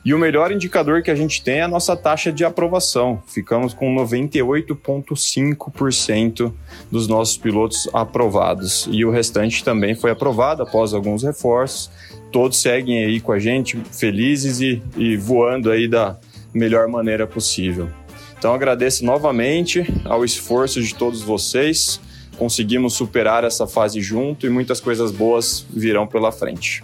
E 0.04 0.12
o 0.14 0.18
melhor 0.18 0.52
indicador 0.52 1.02
que 1.02 1.11
a 1.11 1.14
gente 1.14 1.42
tem 1.42 1.59
é 1.59 1.62
a 1.62 1.68
nossa 1.68 1.96
taxa 1.96 2.31
de 2.33 2.44
aprovação. 2.44 3.22
Ficamos 3.26 3.72
com 3.74 3.92
98,5% 3.94 6.52
dos 6.90 7.07
nossos 7.09 7.37
pilotos 7.37 7.87
aprovados. 7.92 8.88
E 8.90 9.04
o 9.04 9.11
restante 9.11 9.62
também 9.62 9.94
foi 9.94 10.11
aprovado 10.11 10.62
após 10.62 10.94
alguns 10.94 11.22
reforços. 11.22 11.58
Todos 12.31 12.61
seguem 12.61 13.05
aí 13.05 13.21
com 13.21 13.33
a 13.33 13.38
gente, 13.38 13.79
felizes 13.92 14.61
e, 14.61 14.83
e 14.97 15.16
voando 15.16 15.71
aí 15.71 15.88
da 15.88 16.16
melhor 16.53 16.88
maneira 16.88 17.27
possível. 17.27 17.88
Então 18.38 18.55
agradeço 18.55 19.05
novamente 19.05 19.85
ao 20.05 20.25
esforço 20.25 20.83
de 20.83 20.94
todos 20.94 21.23
vocês. 21.23 22.01
Conseguimos 22.37 22.94
superar 22.94 23.42
essa 23.42 23.66
fase 23.66 24.01
junto 24.01 24.47
e 24.47 24.51
muitas 24.51 24.81
coisas 24.81 25.11
boas 25.11 25.66
virão 25.71 26.07
pela 26.07 26.31
frente. 26.31 26.83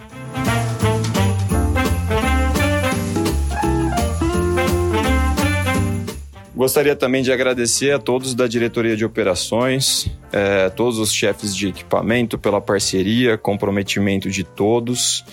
Gostaria 6.55 6.95
também 6.95 7.21
de 7.21 7.33
agradecer 7.33 7.91
a 7.91 7.99
todos 7.99 8.33
da 8.33 8.47
diretoria 8.47 8.95
de 8.95 9.03
operações, 9.03 10.07
é, 10.31 10.69
todos 10.69 10.97
os 10.99 11.11
chefes 11.11 11.53
de 11.53 11.67
equipamento 11.67 12.37
pela 12.37 12.61
parceria, 12.61 13.37
comprometimento 13.37 14.29
de 14.29 14.45
todos. 14.45 15.25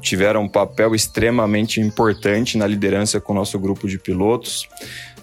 Tiveram 0.00 0.44
um 0.44 0.48
papel 0.48 0.94
extremamente 0.94 1.82
importante 1.82 2.56
na 2.56 2.66
liderança 2.66 3.20
com 3.20 3.34
o 3.34 3.36
nosso 3.36 3.58
grupo 3.58 3.86
de 3.86 3.98
pilotos. 3.98 4.66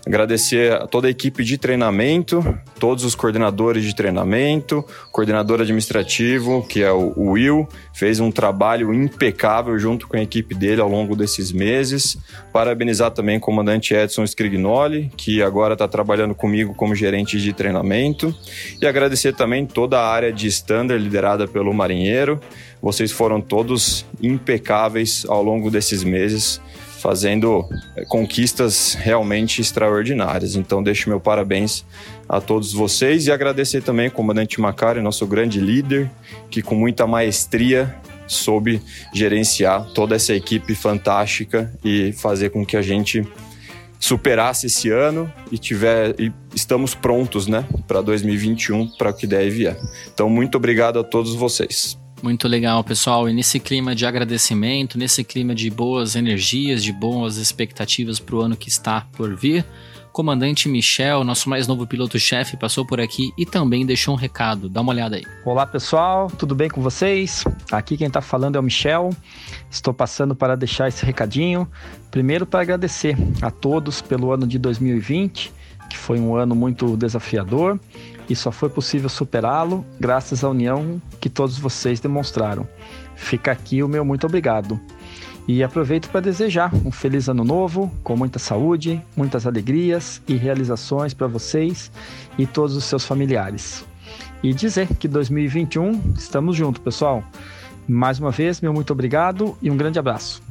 Agradecer 0.07 0.71
a 0.71 0.87
toda 0.87 1.09
a 1.09 1.11
equipe 1.11 1.43
de 1.43 1.57
treinamento, 1.57 2.41
todos 2.79 3.03
os 3.03 3.13
coordenadores 3.13 3.83
de 3.83 3.93
treinamento, 3.93 4.81
coordenador 5.11 5.59
administrativo, 5.59 6.65
que 6.65 6.81
é 6.81 6.89
o 6.89 7.11
Will, 7.17 7.67
fez 7.93 8.21
um 8.21 8.31
trabalho 8.31 8.93
impecável 8.93 9.77
junto 9.77 10.07
com 10.07 10.15
a 10.15 10.21
equipe 10.21 10.55
dele 10.55 10.79
ao 10.79 10.87
longo 10.87 11.13
desses 11.13 11.51
meses. 11.51 12.17
Parabenizar 12.53 13.11
também 13.11 13.35
o 13.35 13.41
comandante 13.41 13.93
Edson 13.93 14.23
Scrignoli, 14.23 15.11
que 15.17 15.43
agora 15.43 15.73
está 15.73 15.89
trabalhando 15.89 16.33
comigo 16.33 16.73
como 16.73 16.95
gerente 16.95 17.37
de 17.37 17.51
treinamento. 17.51 18.33
E 18.81 18.87
agradecer 18.87 19.35
também 19.35 19.65
toda 19.65 19.99
a 19.99 20.09
área 20.09 20.31
de 20.31 20.47
standard 20.47 21.03
liderada 21.03 21.49
pelo 21.49 21.73
marinheiro. 21.73 22.39
Vocês 22.81 23.11
foram 23.11 23.41
todos 23.41 24.05
impecáveis 24.21 25.25
ao 25.27 25.43
longo 25.43 25.69
desses 25.69 26.01
meses 26.01 26.61
fazendo 26.99 27.67
eh, 27.95 28.03
conquistas 28.05 28.93
realmente 28.93 29.61
extraordinárias. 29.61 30.55
Então, 30.55 30.83
deixo 30.83 31.09
meu 31.09 31.19
parabéns 31.19 31.85
a 32.27 32.41
todos 32.41 32.73
vocês 32.73 33.27
e 33.27 33.31
agradecer 33.31 33.81
também 33.81 34.07
ao 34.07 34.11
comandante 34.11 34.59
Macari, 34.59 35.01
nosso 35.01 35.25
grande 35.25 35.59
líder, 35.59 36.09
que 36.49 36.61
com 36.61 36.75
muita 36.75 37.07
maestria 37.07 37.95
soube 38.27 38.81
gerenciar 39.13 39.85
toda 39.93 40.15
essa 40.15 40.33
equipe 40.33 40.75
fantástica 40.75 41.71
e 41.83 42.11
fazer 42.11 42.49
com 42.49 42.65
que 42.65 42.75
a 42.75 42.81
gente 42.81 43.25
superasse 43.99 44.67
esse 44.67 44.89
ano 44.89 45.31
e 45.51 45.57
tiver 45.57 46.13
e 46.19 46.31
estamos 46.53 46.93
prontos, 46.93 47.47
né, 47.47 47.65
para 47.87 48.01
2021, 48.01 48.89
para 48.97 49.09
o 49.09 49.13
que 49.13 49.25
deve 49.25 49.49
vir. 49.49 49.77
Então, 50.13 50.29
muito 50.29 50.55
obrigado 50.55 50.99
a 50.99 51.03
todos 51.03 51.33
vocês. 51.35 51.96
Muito 52.21 52.47
legal, 52.47 52.83
pessoal. 52.83 53.29
E 53.29 53.33
nesse 53.33 53.59
clima 53.59 53.93
de 53.93 54.05
agradecimento, 54.05 54.97
nesse 54.97 55.23
clima 55.23 55.53
de 55.53 55.69
boas 55.69 56.15
energias, 56.15 56.83
de 56.83 56.91
boas 56.91 57.37
expectativas 57.37 58.19
para 58.19 58.35
o 58.35 58.41
ano 58.41 58.57
que 58.57 58.69
está 58.69 59.01
por 59.15 59.35
vir, 59.35 59.63
comandante 60.11 60.67
Michel, 60.67 61.23
nosso 61.23 61.47
mais 61.47 61.67
novo 61.67 61.85
piloto-chefe, 61.85 62.57
passou 62.57 62.83
por 62.83 62.99
aqui 62.99 63.31
e 63.37 63.45
também 63.45 63.85
deixou 63.85 64.15
um 64.15 64.17
recado. 64.17 64.67
Dá 64.67 64.81
uma 64.81 64.91
olhada 64.91 65.15
aí. 65.15 65.23
Olá, 65.45 65.63
pessoal. 65.67 66.27
Tudo 66.27 66.55
bem 66.55 66.69
com 66.69 66.81
vocês? 66.81 67.43
Aqui 67.71 67.95
quem 67.95 68.07
está 68.07 68.19
falando 68.19 68.55
é 68.55 68.59
o 68.59 68.63
Michel. 68.63 69.11
Estou 69.69 69.93
passando 69.93 70.35
para 70.35 70.57
deixar 70.57 70.87
esse 70.87 71.05
recadinho. 71.05 71.69
Primeiro, 72.09 72.47
para 72.47 72.61
agradecer 72.61 73.15
a 73.43 73.51
todos 73.51 74.01
pelo 74.01 74.31
ano 74.31 74.47
de 74.47 74.57
2020, 74.57 75.53
que 75.89 75.97
foi 75.97 76.19
um 76.19 76.35
ano 76.35 76.55
muito 76.55 76.95
desafiador 76.97 77.79
e 78.29 78.35
só 78.35 78.51
foi 78.51 78.69
possível 78.69 79.09
superá-lo 79.09 79.85
graças 79.99 80.43
à 80.43 80.49
união 80.49 81.01
que 81.19 81.29
todos 81.29 81.57
vocês 81.57 81.99
demonstraram. 81.99 82.67
Fica 83.15 83.51
aqui 83.51 83.81
o 83.81 83.87
meu 83.87 84.03
muito 84.03 84.25
obrigado. 84.25 84.79
E 85.47 85.63
aproveito 85.63 86.09
para 86.09 86.19
desejar 86.19 86.73
um 86.85 86.91
feliz 86.91 87.29
ano 87.29 87.43
novo, 87.43 87.89
com 88.03 88.17
muita 88.17 88.37
saúde, 88.37 89.01
muitas 89.15 89.47
alegrias 89.47 90.21
e 90.27 90.35
realizações 90.35 91.13
para 91.13 91.25
vocês 91.25 91.89
e 92.37 92.45
todos 92.45 92.75
os 92.75 92.83
seus 92.83 93.05
familiares. 93.05 93.85
E 94.43 94.53
dizer 94.53 94.87
que 94.95 95.07
2021 95.07 96.13
estamos 96.17 96.55
juntos, 96.55 96.81
pessoal. 96.81 97.23
Mais 97.87 98.19
uma 98.19 98.29
vez, 98.29 98.59
meu 98.59 98.73
muito 98.73 98.91
obrigado 98.91 99.57
e 99.61 99.71
um 99.71 99.77
grande 99.77 99.97
abraço. 99.97 100.43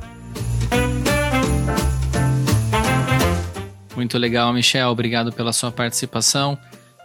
Muito 3.97 4.19
legal, 4.19 4.53
Michel. 4.53 4.91
Obrigado 4.91 5.33
pela 5.33 5.55
sua 5.55 5.73
participação. 5.73 6.59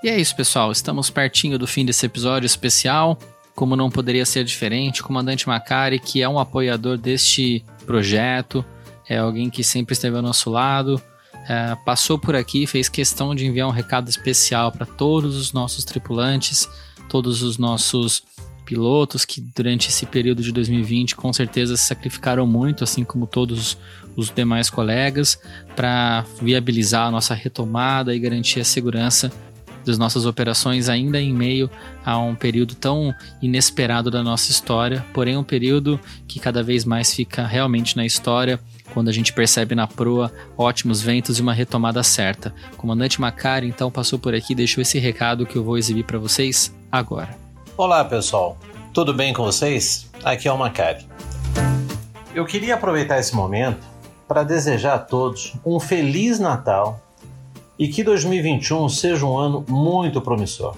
E 0.03 0.09
é 0.09 0.19
isso, 0.19 0.35
pessoal. 0.35 0.71
Estamos 0.71 1.09
pertinho 1.09 1.57
do 1.57 1.65
fim 1.65 1.85
desse 1.85 2.05
episódio 2.05 2.45
especial. 2.45 3.17
Como 3.55 3.77
não 3.77 3.89
poderia 3.89 4.25
ser 4.25 4.43
diferente, 4.43 5.01
o 5.01 5.03
comandante 5.05 5.47
Macari, 5.47 5.99
que 5.99 6.21
é 6.21 6.27
um 6.27 6.37
apoiador 6.37 6.97
deste 6.97 7.63
projeto, 7.85 8.63
é 9.07 9.17
alguém 9.17 9.49
que 9.49 9.63
sempre 9.63 9.93
esteve 9.93 10.15
ao 10.15 10.21
nosso 10.21 10.49
lado, 10.49 11.01
é, 11.47 11.75
passou 11.85 12.17
por 12.17 12.35
aqui, 12.35 12.65
fez 12.65 12.87
questão 12.87 13.35
de 13.35 13.45
enviar 13.45 13.67
um 13.67 13.71
recado 13.71 14.09
especial 14.09 14.71
para 14.71 14.85
todos 14.85 15.35
os 15.35 15.53
nossos 15.53 15.83
tripulantes, 15.83 16.67
todos 17.09 17.41
os 17.41 17.57
nossos 17.57 18.23
pilotos 18.71 19.25
que 19.25 19.41
durante 19.41 19.89
esse 19.89 20.05
período 20.05 20.41
de 20.41 20.49
2020 20.53 21.17
com 21.17 21.33
certeza 21.33 21.75
se 21.75 21.83
sacrificaram 21.83 22.47
muito, 22.47 22.85
assim 22.85 23.03
como 23.03 23.27
todos 23.27 23.77
os 24.15 24.29
demais 24.29 24.69
colegas, 24.69 25.37
para 25.75 26.23
viabilizar 26.41 27.07
a 27.07 27.11
nossa 27.11 27.33
retomada 27.33 28.15
e 28.15 28.19
garantir 28.19 28.61
a 28.61 28.63
segurança 28.63 29.29
das 29.85 29.97
nossas 29.97 30.25
operações, 30.25 30.87
ainda 30.87 31.19
em 31.19 31.33
meio 31.33 31.69
a 32.05 32.17
um 32.17 32.33
período 32.33 32.73
tão 32.73 33.13
inesperado 33.41 34.09
da 34.09 34.23
nossa 34.23 34.51
história, 34.51 35.05
porém 35.13 35.35
um 35.35 35.43
período 35.43 35.99
que 36.25 36.39
cada 36.39 36.63
vez 36.63 36.85
mais 36.85 37.13
fica 37.13 37.45
realmente 37.45 37.97
na 37.97 38.05
história 38.05 38.57
quando 38.93 39.09
a 39.09 39.11
gente 39.11 39.33
percebe 39.33 39.75
na 39.75 39.85
proa 39.87 40.31
ótimos 40.57 41.01
ventos 41.01 41.39
e 41.39 41.41
uma 41.41 41.53
retomada 41.53 42.03
certa. 42.03 42.55
Comandante 42.77 43.19
Macari 43.19 43.67
então 43.67 43.91
passou 43.91 44.17
por 44.17 44.33
aqui 44.33 44.53
e 44.53 44.55
deixou 44.55 44.81
esse 44.81 44.97
recado 44.97 45.45
que 45.45 45.57
eu 45.57 45.63
vou 45.63 45.77
exibir 45.77 46.05
para 46.05 46.19
vocês 46.19 46.73
agora. 46.89 47.40
Olá 47.77 48.03
pessoal, 48.03 48.57
tudo 48.93 49.13
bem 49.13 49.33
com 49.33 49.43
vocês? 49.43 50.11
Aqui 50.25 50.45
é 50.45 50.51
o 50.51 50.57
Macari. 50.57 51.07
Eu 52.35 52.45
queria 52.45 52.75
aproveitar 52.75 53.17
esse 53.17 53.33
momento 53.33 53.87
para 54.27 54.43
desejar 54.43 54.95
a 54.95 54.99
todos 54.99 55.53
um 55.65 55.79
Feliz 55.79 56.37
Natal 56.37 56.99
e 57.79 57.87
que 57.87 58.03
2021 58.03 58.89
seja 58.89 59.25
um 59.25 59.37
ano 59.37 59.65
muito 59.69 60.21
promissor, 60.21 60.75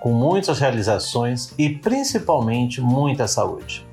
com 0.00 0.12
muitas 0.12 0.58
realizações 0.58 1.54
e 1.56 1.70
principalmente 1.70 2.80
muita 2.80 3.28
saúde. 3.28 3.86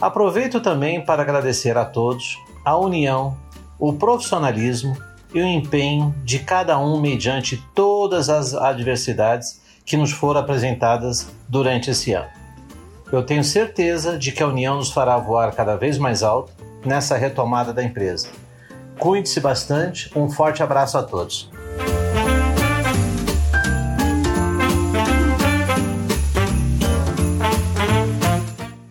Aproveito 0.00 0.60
também 0.60 1.04
para 1.04 1.20
agradecer 1.20 1.76
a 1.76 1.84
todos 1.84 2.38
a 2.64 2.78
união, 2.78 3.36
o 3.78 3.92
profissionalismo 3.92 4.96
e 5.34 5.40
o 5.40 5.46
empenho 5.46 6.14
de 6.24 6.38
cada 6.38 6.78
um 6.78 6.98
mediante 6.98 7.62
todas 7.74 8.30
as 8.30 8.54
adversidades 8.54 9.67
que 9.88 9.96
nos 9.96 10.12
foram 10.12 10.40
apresentadas 10.40 11.28
durante 11.48 11.90
esse 11.90 12.12
ano. 12.12 12.28
Eu 13.10 13.22
tenho 13.22 13.42
certeza 13.42 14.18
de 14.18 14.32
que 14.32 14.42
a 14.42 14.46
união 14.46 14.76
nos 14.76 14.90
fará 14.90 15.16
voar 15.16 15.50
cada 15.52 15.76
vez 15.76 15.96
mais 15.96 16.22
alto 16.22 16.52
nessa 16.84 17.16
retomada 17.16 17.72
da 17.72 17.82
empresa. 17.82 18.28
Cuide-se 18.98 19.40
bastante, 19.40 20.10
um 20.14 20.28
forte 20.28 20.62
abraço 20.62 20.98
a 20.98 21.02
todos. 21.02 21.50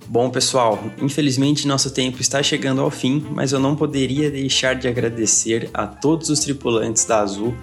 Bom, 0.07 0.31
pessoal, 0.31 0.79
infelizmente 0.99 1.67
nosso 1.67 1.91
tempo 1.91 2.19
está 2.19 2.41
chegando 2.41 2.81
ao 2.81 2.89
fim, 2.89 3.23
mas 3.29 3.51
eu 3.51 3.59
não 3.59 3.75
poderia 3.75 4.31
deixar 4.31 4.73
de 4.73 4.87
agradecer 4.87 5.69
a 5.75 5.85
todos 5.85 6.31
os 6.31 6.39
tripulantes 6.39 7.05
da 7.05 7.19
Azul 7.19 7.55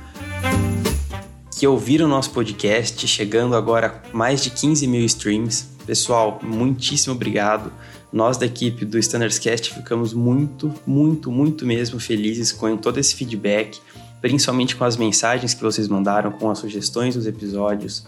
que 1.64 1.68
ouviram 1.68 2.07
nosso 2.07 2.31
podcast, 2.31 3.09
chegando 3.09 3.57
agora 3.57 4.03
a 4.12 4.14
mais 4.14 4.42
de 4.42 4.50
15 4.50 4.87
mil 4.87 5.03
streams. 5.07 5.64
Pessoal, 5.87 6.38
muitíssimo 6.42 7.14
obrigado. 7.14 7.72
Nós 8.12 8.37
da 8.37 8.44
equipe 8.44 8.85
do 8.85 8.98
Standardscast 8.98 9.72
ficamos 9.72 10.12
muito, 10.12 10.70
muito, 10.87 11.33
muito 11.33 11.64
mesmo 11.64 11.98
felizes 11.98 12.53
com 12.53 12.77
todo 12.77 13.00
esse 13.00 13.14
feedback, 13.14 13.81
principalmente 14.20 14.77
com 14.77 14.85
as 14.85 14.98
mensagens 14.98 15.55
que 15.55 15.62
vocês 15.62 15.88
mandaram, 15.88 16.33
com 16.33 16.50
as 16.50 16.59
sugestões 16.59 17.14
dos 17.14 17.27
episódios, 17.27 18.05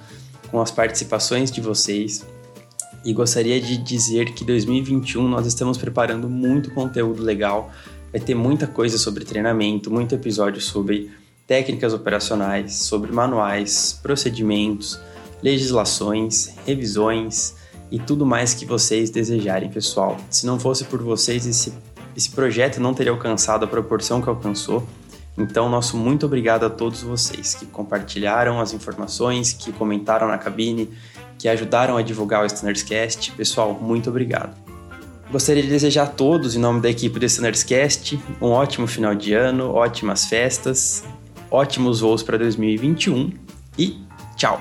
com 0.51 0.61
as 0.61 0.71
participações 0.71 1.51
de 1.51 1.63
vocês 1.63 2.27
e 3.07 3.15
gostaria 3.15 3.59
de 3.59 3.79
dizer 3.79 4.35
que 4.35 4.45
2021 4.45 5.27
nós 5.27 5.47
estamos 5.47 5.79
preparando 5.79 6.29
muito 6.29 6.71
conteúdo 6.73 7.23
legal. 7.23 7.73
Vai 8.13 8.21
ter 8.21 8.35
muita 8.35 8.67
coisa 8.67 8.99
sobre 8.99 9.25
treinamento, 9.25 9.91
muito 9.91 10.15
episódio 10.15 10.61
sobre 10.61 11.11
técnicas 11.47 11.95
operacionais, 11.95 12.75
sobre 12.75 13.13
manuais, 13.13 13.99
procedimentos, 14.03 14.99
legislações, 15.43 16.55
revisões 16.67 17.55
e 17.91 17.99
tudo 17.99 18.27
mais 18.27 18.53
que 18.53 18.67
vocês 18.67 19.11
desejarem, 19.11 19.71
pessoal. 19.71 20.17
Se 20.29 20.45
não 20.45 20.59
fosse 20.59 20.85
por 20.85 21.03
vocês, 21.03 21.47
esse, 21.47 21.73
esse 22.17 22.31
projeto 22.31 22.81
não 22.81 22.93
teria 22.93 23.13
alcançado 23.13 23.65
a 23.65 23.69
proporção 23.69 24.21
que 24.21 24.29
alcançou. 24.29 24.87
Então, 25.39 25.69
nosso 25.69 25.97
muito 25.97 26.27
obrigado 26.27 26.65
a 26.65 26.71
todos 26.71 27.03
vocês 27.03 27.55
que 27.55 27.67
compartilharam 27.67 28.59
as 28.59 28.73
informações, 28.73 29.53
que 29.53 29.71
comentaram 29.71 30.27
na 30.27 30.39
cabine, 30.39 30.91
que 31.39 31.47
ajudaram 31.47 31.97
a 31.97 32.03
divulgar 32.03 32.43
o 32.43 32.47
Standardscast. 32.47 33.33
Pessoal, 33.33 33.75
muito 33.75 34.09
obrigado. 34.09 34.57
Gostaria 35.31 35.63
de 35.63 35.69
desejar 35.69 36.05
a 36.05 36.07
todos, 36.07 36.57
em 36.57 36.59
nome 36.59 36.81
da 36.81 36.89
equipe 36.89 37.19
do 37.19 37.27
Standardscast, 37.27 38.19
um 38.41 38.49
ótimo 38.49 38.87
final 38.87 39.15
de 39.15 39.35
ano, 39.35 39.75
ótimas 39.75 40.25
festas, 40.25 41.05
ótimos 41.51 42.01
voos 42.01 42.23
para 42.23 42.39
2021 42.39 43.33
e 43.79 43.99
tchau! 44.37 44.61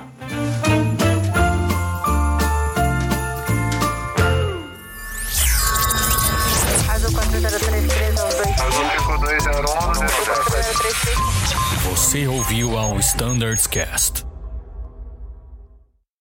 Você 11.90 12.28
ouviu 12.28 12.78
ao 12.78 13.00
Standards 13.00 13.68
Cast. 13.68 14.26